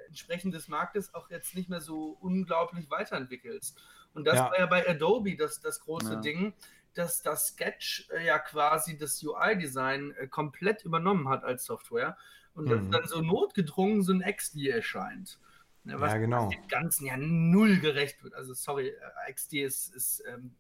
[0.08, 3.82] entsprechend des Marktes auch jetzt nicht mehr so unglaublich weiterentwickelst.
[4.14, 4.46] Und das ja.
[4.46, 6.22] war ja bei Adobe das, das große ja.
[6.22, 6.54] Ding,
[6.94, 12.18] dass das Sketch äh, ja quasi das UI-Design äh, komplett übernommen hat als Software
[12.56, 12.92] und mhm.
[12.92, 15.40] dann so notgedrungen so ein XD erscheint.
[15.84, 16.50] Ne, was, ja, genau.
[16.50, 18.34] dem Ganzen ja null gerecht wird.
[18.34, 18.92] Also sorry,
[19.32, 20.56] XD ist, ist ähm,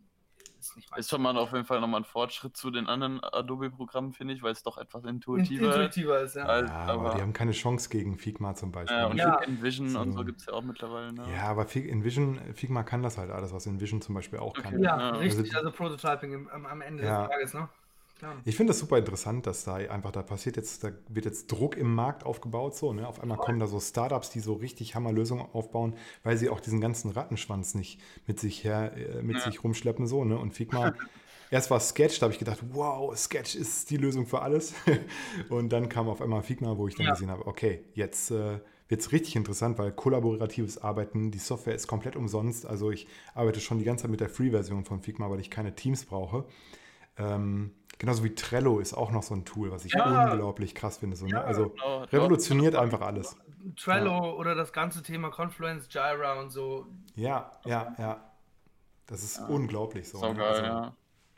[0.60, 4.14] ist nicht Ist schon mal auf jeden Fall nochmal ein Fortschritt zu den anderen Adobe-Programmen,
[4.14, 6.36] finde ich, weil es doch etwas intuitiver, intuitiver ist.
[6.36, 6.46] Ja.
[6.46, 8.98] Als, ja aber, aber, die haben keine Chance gegen Figma zum Beispiel.
[8.98, 9.36] Ja, und ja.
[9.40, 10.00] InVision so.
[10.00, 11.14] und so gibt es ja auch mittlerweile.
[11.14, 11.26] Ne?
[11.34, 14.62] Ja, aber InVision, Figma kann das halt alles, was InVision zum Beispiel auch okay.
[14.62, 14.80] kann.
[14.82, 15.10] Ja, ja.
[15.12, 17.70] richtig, also, also Prototyping am, am Ende des Tages, ne?
[18.46, 21.78] Ich finde das super interessant, dass da einfach, da passiert jetzt, da wird jetzt Druck
[21.78, 23.08] im Markt aufgebaut, so, ne?
[23.08, 26.82] Auf einmal kommen da so Startups, die so richtig Hammerlösungen aufbauen, weil sie auch diesen
[26.82, 29.44] ganzen Rattenschwanz nicht mit sich her, äh, mit ja.
[29.44, 30.38] sich rumschleppen, so, ne?
[30.38, 30.94] Und Figma,
[31.52, 34.74] erst war Sketch, da habe ich gedacht, wow, Sketch ist die Lösung für alles.
[35.50, 37.14] Und dann kam auf einmal Figma, wo ich dann ja.
[37.14, 41.88] gesehen habe, okay, jetzt äh, wird es richtig interessant, weil kollaboratives Arbeiten, die Software ist
[41.88, 42.66] komplett umsonst.
[42.66, 45.76] Also ich arbeite schon die ganze Zeit mit der Free-Version von Figma, weil ich keine
[45.76, 46.46] Teams brauche.
[47.18, 50.30] Ähm, genauso wie Trello ist auch noch so ein Tool, was ich ja.
[50.30, 51.16] unglaublich krass finde.
[51.16, 51.44] So, ne?
[51.44, 52.04] Also genau.
[52.04, 53.38] revolutioniert einfach alles.
[53.76, 54.32] Trello ja.
[54.34, 56.88] oder das ganze Thema Confluence, Jira und so.
[57.16, 58.32] Ja, ja, ja.
[59.08, 60.18] Das ist unglaublich so.
[60.18, 60.40] so ne?
[60.40, 60.96] geil, also, ja.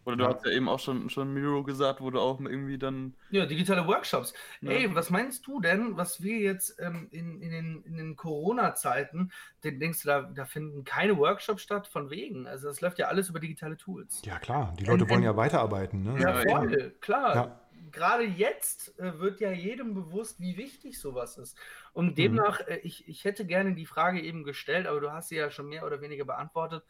[0.07, 0.33] Oder du ja.
[0.33, 3.13] hast ja eben auch schon, schon Miro gesagt, wo du auch irgendwie dann.
[3.29, 4.33] Ja, digitale Workshops.
[4.61, 4.71] Ja.
[4.71, 9.33] Ey, was meinst du denn, was wir jetzt ähm, in, in den, in den Corona-Zeiten,
[9.65, 11.87] denkst du, da, da finden keine Workshops statt?
[11.87, 12.47] Von wegen.
[12.47, 14.21] Also, das läuft ja alles über digitale Tools.
[14.23, 14.73] Ja, klar.
[14.79, 16.03] Die Leute und, wollen ja weiterarbeiten.
[16.03, 16.21] Ne?
[16.21, 16.89] Ja, voll, ja.
[17.01, 17.59] klar.
[17.91, 21.57] Gerade jetzt äh, wird ja jedem bewusst, wie wichtig sowas ist.
[21.91, 22.15] Und mhm.
[22.15, 22.75] demnach, mhm.
[22.75, 25.67] äh, ich, ich hätte gerne die Frage eben gestellt, aber du hast sie ja schon
[25.67, 26.85] mehr oder weniger beantwortet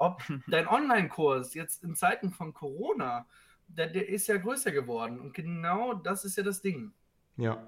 [0.00, 3.26] ob dein Online-Kurs jetzt in Zeiten von Corona,
[3.68, 5.20] der, der, ist ja größer geworden.
[5.20, 6.92] Und genau das ist ja das Ding.
[7.36, 7.62] Ja.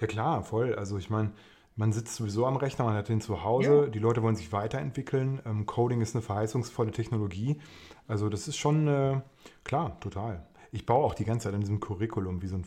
[0.00, 0.74] Ja, klar, voll.
[0.74, 1.32] Also ich meine,
[1.76, 3.86] man sitzt sowieso am Rechner, man hat den zu Hause, ja.
[3.86, 5.40] die Leute wollen sich weiterentwickeln.
[5.44, 7.60] Ähm, Coding ist eine verheißungsvolle Technologie.
[8.06, 9.20] Also das ist schon, äh,
[9.64, 10.46] klar, total.
[10.72, 12.66] Ich baue auch die ganze Zeit an diesem Curriculum wie so ein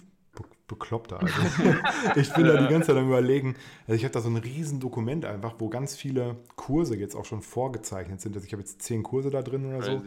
[0.71, 1.21] Bekloppter.
[1.21, 1.35] Also
[2.15, 3.55] ich bin da die ganze Zeit am überlegen.
[3.87, 7.25] Also ich habe da so ein riesen Dokument einfach, wo ganz viele Kurse jetzt auch
[7.25, 8.35] schon vorgezeichnet sind.
[8.35, 10.01] Also ich habe jetzt zehn Kurse da drin oder so.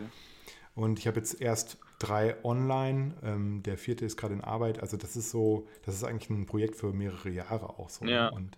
[0.75, 3.15] Und ich habe jetzt erst drei online.
[3.23, 4.81] Ähm, der vierte ist gerade in Arbeit.
[4.81, 8.05] Also das ist so, das ist eigentlich ein Projekt für mehrere Jahre auch so.
[8.07, 8.29] Ja.
[8.29, 8.57] Und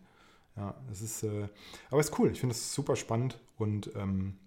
[0.56, 1.48] ja, das ist, äh,
[1.90, 2.30] aber ist cool.
[2.30, 4.38] Ich finde es super spannend und ähm,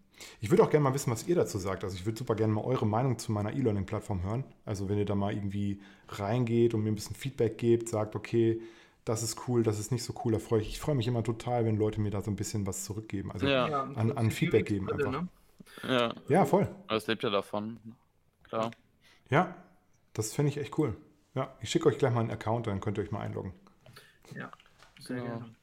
[0.42, 1.84] Ich würde auch gerne mal wissen, was ihr dazu sagt.
[1.84, 4.44] Also ich würde super gerne mal eure Meinung zu meiner E-Learning-Plattform hören.
[4.66, 8.62] Also wenn ihr da mal irgendwie reingeht und mir ein bisschen Feedback gebt, sagt, okay,
[9.06, 10.70] das ist cool, das ist nicht so cool, da freue ich.
[10.70, 13.32] Ich freue mich immer total, wenn Leute mir da so ein bisschen was zurückgeben.
[13.32, 13.66] Also ja.
[13.66, 15.12] an, an Feedback geben einfach.
[15.12, 15.28] Ne?
[15.88, 16.14] Ja.
[16.28, 16.68] ja, voll.
[16.88, 17.80] Das lebt ja davon.
[18.44, 18.72] Klar.
[19.30, 19.56] Ja,
[20.14, 20.96] das finde ich echt cool.
[21.36, 23.54] Ja, ich schicke euch gleich mal einen Account, dann könnt ihr euch mal einloggen.
[24.36, 24.52] Ja,
[25.00, 25.28] sehr genau.
[25.28, 25.56] gerne.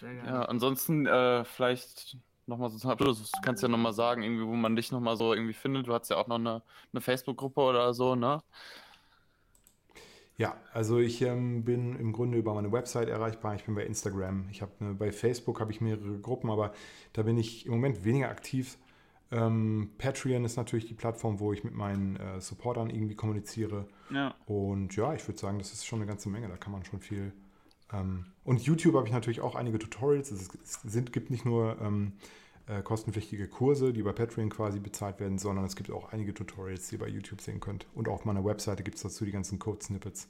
[0.00, 0.28] Sehr gerne.
[0.28, 2.16] Ja, ansonsten äh, vielleicht
[2.50, 5.32] nochmal so zum Abschluss, du kannst ja nochmal sagen, irgendwie, wo man dich nochmal so
[5.32, 5.86] irgendwie findet.
[5.86, 8.42] Du hast ja auch noch eine, eine Facebook-Gruppe oder so, ne?
[10.36, 13.54] Ja, also ich ähm, bin im Grunde über meine Website erreichbar.
[13.56, 14.48] Ich bin bei Instagram.
[14.50, 16.72] Ich habe bei Facebook habe ich mehrere Gruppen, aber
[17.12, 18.78] da bin ich im Moment weniger aktiv.
[19.30, 23.86] Ähm, Patreon ist natürlich die Plattform, wo ich mit meinen äh, Supportern irgendwie kommuniziere.
[24.10, 24.34] Ja.
[24.46, 26.48] Und ja, ich würde sagen, das ist schon eine ganze Menge.
[26.48, 27.32] Da kann man schon viel.
[27.92, 30.30] Ähm, und YouTube habe ich natürlich auch einige Tutorials.
[30.30, 32.14] Es, es sind, gibt nicht nur ähm,
[32.70, 36.88] äh, kostenpflichtige Kurse, die bei Patreon quasi bezahlt werden, sondern es gibt auch einige Tutorials,
[36.88, 37.86] die ihr bei YouTube sehen könnt.
[37.94, 40.28] Und auf meiner Webseite gibt es dazu die ganzen Code-Snippets.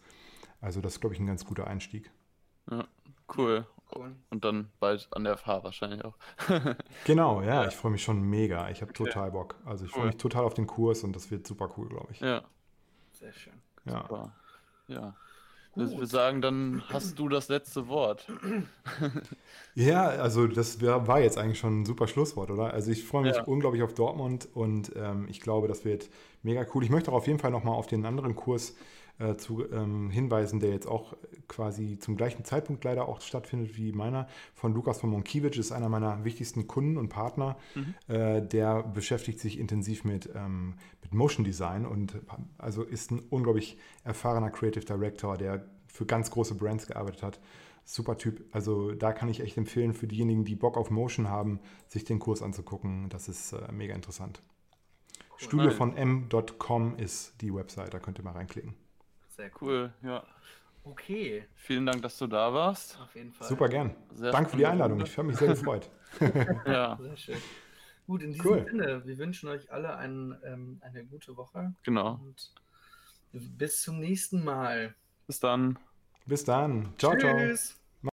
[0.60, 2.10] Also das ist, glaube ich, ein ganz guter Einstieg.
[2.70, 2.86] Ja,
[3.36, 3.66] cool.
[3.94, 4.14] Cool.
[4.30, 6.16] Und dann bald an der FH wahrscheinlich auch.
[7.04, 8.70] genau, ja, ja, ich freue mich schon mega.
[8.70, 9.04] Ich habe okay.
[9.04, 9.56] total Bock.
[9.64, 10.00] Also ich cool.
[10.00, 12.20] freue mich total auf den Kurs und das wird super cool, glaube ich.
[12.20, 12.44] Ja.
[13.12, 13.60] Sehr schön.
[13.84, 14.02] Ja.
[14.02, 14.32] Super.
[14.86, 15.16] Ja.
[15.76, 18.26] Ich würde sagen, dann hast du das letzte Wort.
[19.74, 22.74] ja, also das war jetzt eigentlich schon ein super Schlusswort, oder?
[22.74, 23.44] Also ich freue mich ja.
[23.44, 26.08] unglaublich auf Dortmund und ähm, ich glaube, das wird
[26.42, 26.82] mega cool.
[26.82, 28.74] Ich möchte auch auf jeden Fall nochmal auf den anderen Kurs
[29.20, 31.14] äh, zu ähm, hinweisen, der jetzt auch
[31.46, 35.88] quasi zum gleichen Zeitpunkt leider auch stattfindet wie meiner, von Lukas von Monkiewicz, ist einer
[35.88, 37.56] meiner wichtigsten Kunden und Partner.
[37.74, 37.94] Mhm.
[38.08, 42.16] Äh, der beschäftigt sich intensiv mit, ähm, mit Motion Design und
[42.58, 47.40] also ist ein unglaublich erfahrener Creative Director, der für ganz große Brands gearbeitet hat.
[47.84, 48.44] Super Typ.
[48.52, 52.20] Also da kann ich echt empfehlen für diejenigen, die Bock auf Motion haben, sich den
[52.20, 53.08] Kurs anzugucken.
[53.08, 54.42] Das ist äh, mega interessant.
[55.30, 55.38] Cool.
[55.38, 58.74] Studio von m.com ist die Website, da könnt ihr mal reinklicken.
[59.40, 60.22] Sehr cool, ja.
[60.84, 61.44] Okay.
[61.54, 62.98] Vielen Dank, dass du da warst.
[63.00, 63.48] Auf jeden Fall.
[63.48, 63.96] Super gern.
[64.12, 65.00] Sehr Danke für die Einladung.
[65.00, 65.88] Ich habe mich sehr gefreut.
[66.66, 66.98] ja.
[67.00, 67.38] Sehr schön.
[68.06, 68.66] Gut, in diesem cool.
[68.70, 71.72] Sinne, wir wünschen euch alle ein, ähm, eine gute Woche.
[71.84, 72.20] Genau.
[72.22, 72.52] Und
[73.32, 74.94] bis zum nächsten Mal.
[75.26, 75.78] Bis dann.
[76.26, 76.92] Bis dann.
[76.98, 77.68] Ciao, Tschüss.
[77.68, 77.79] ciao.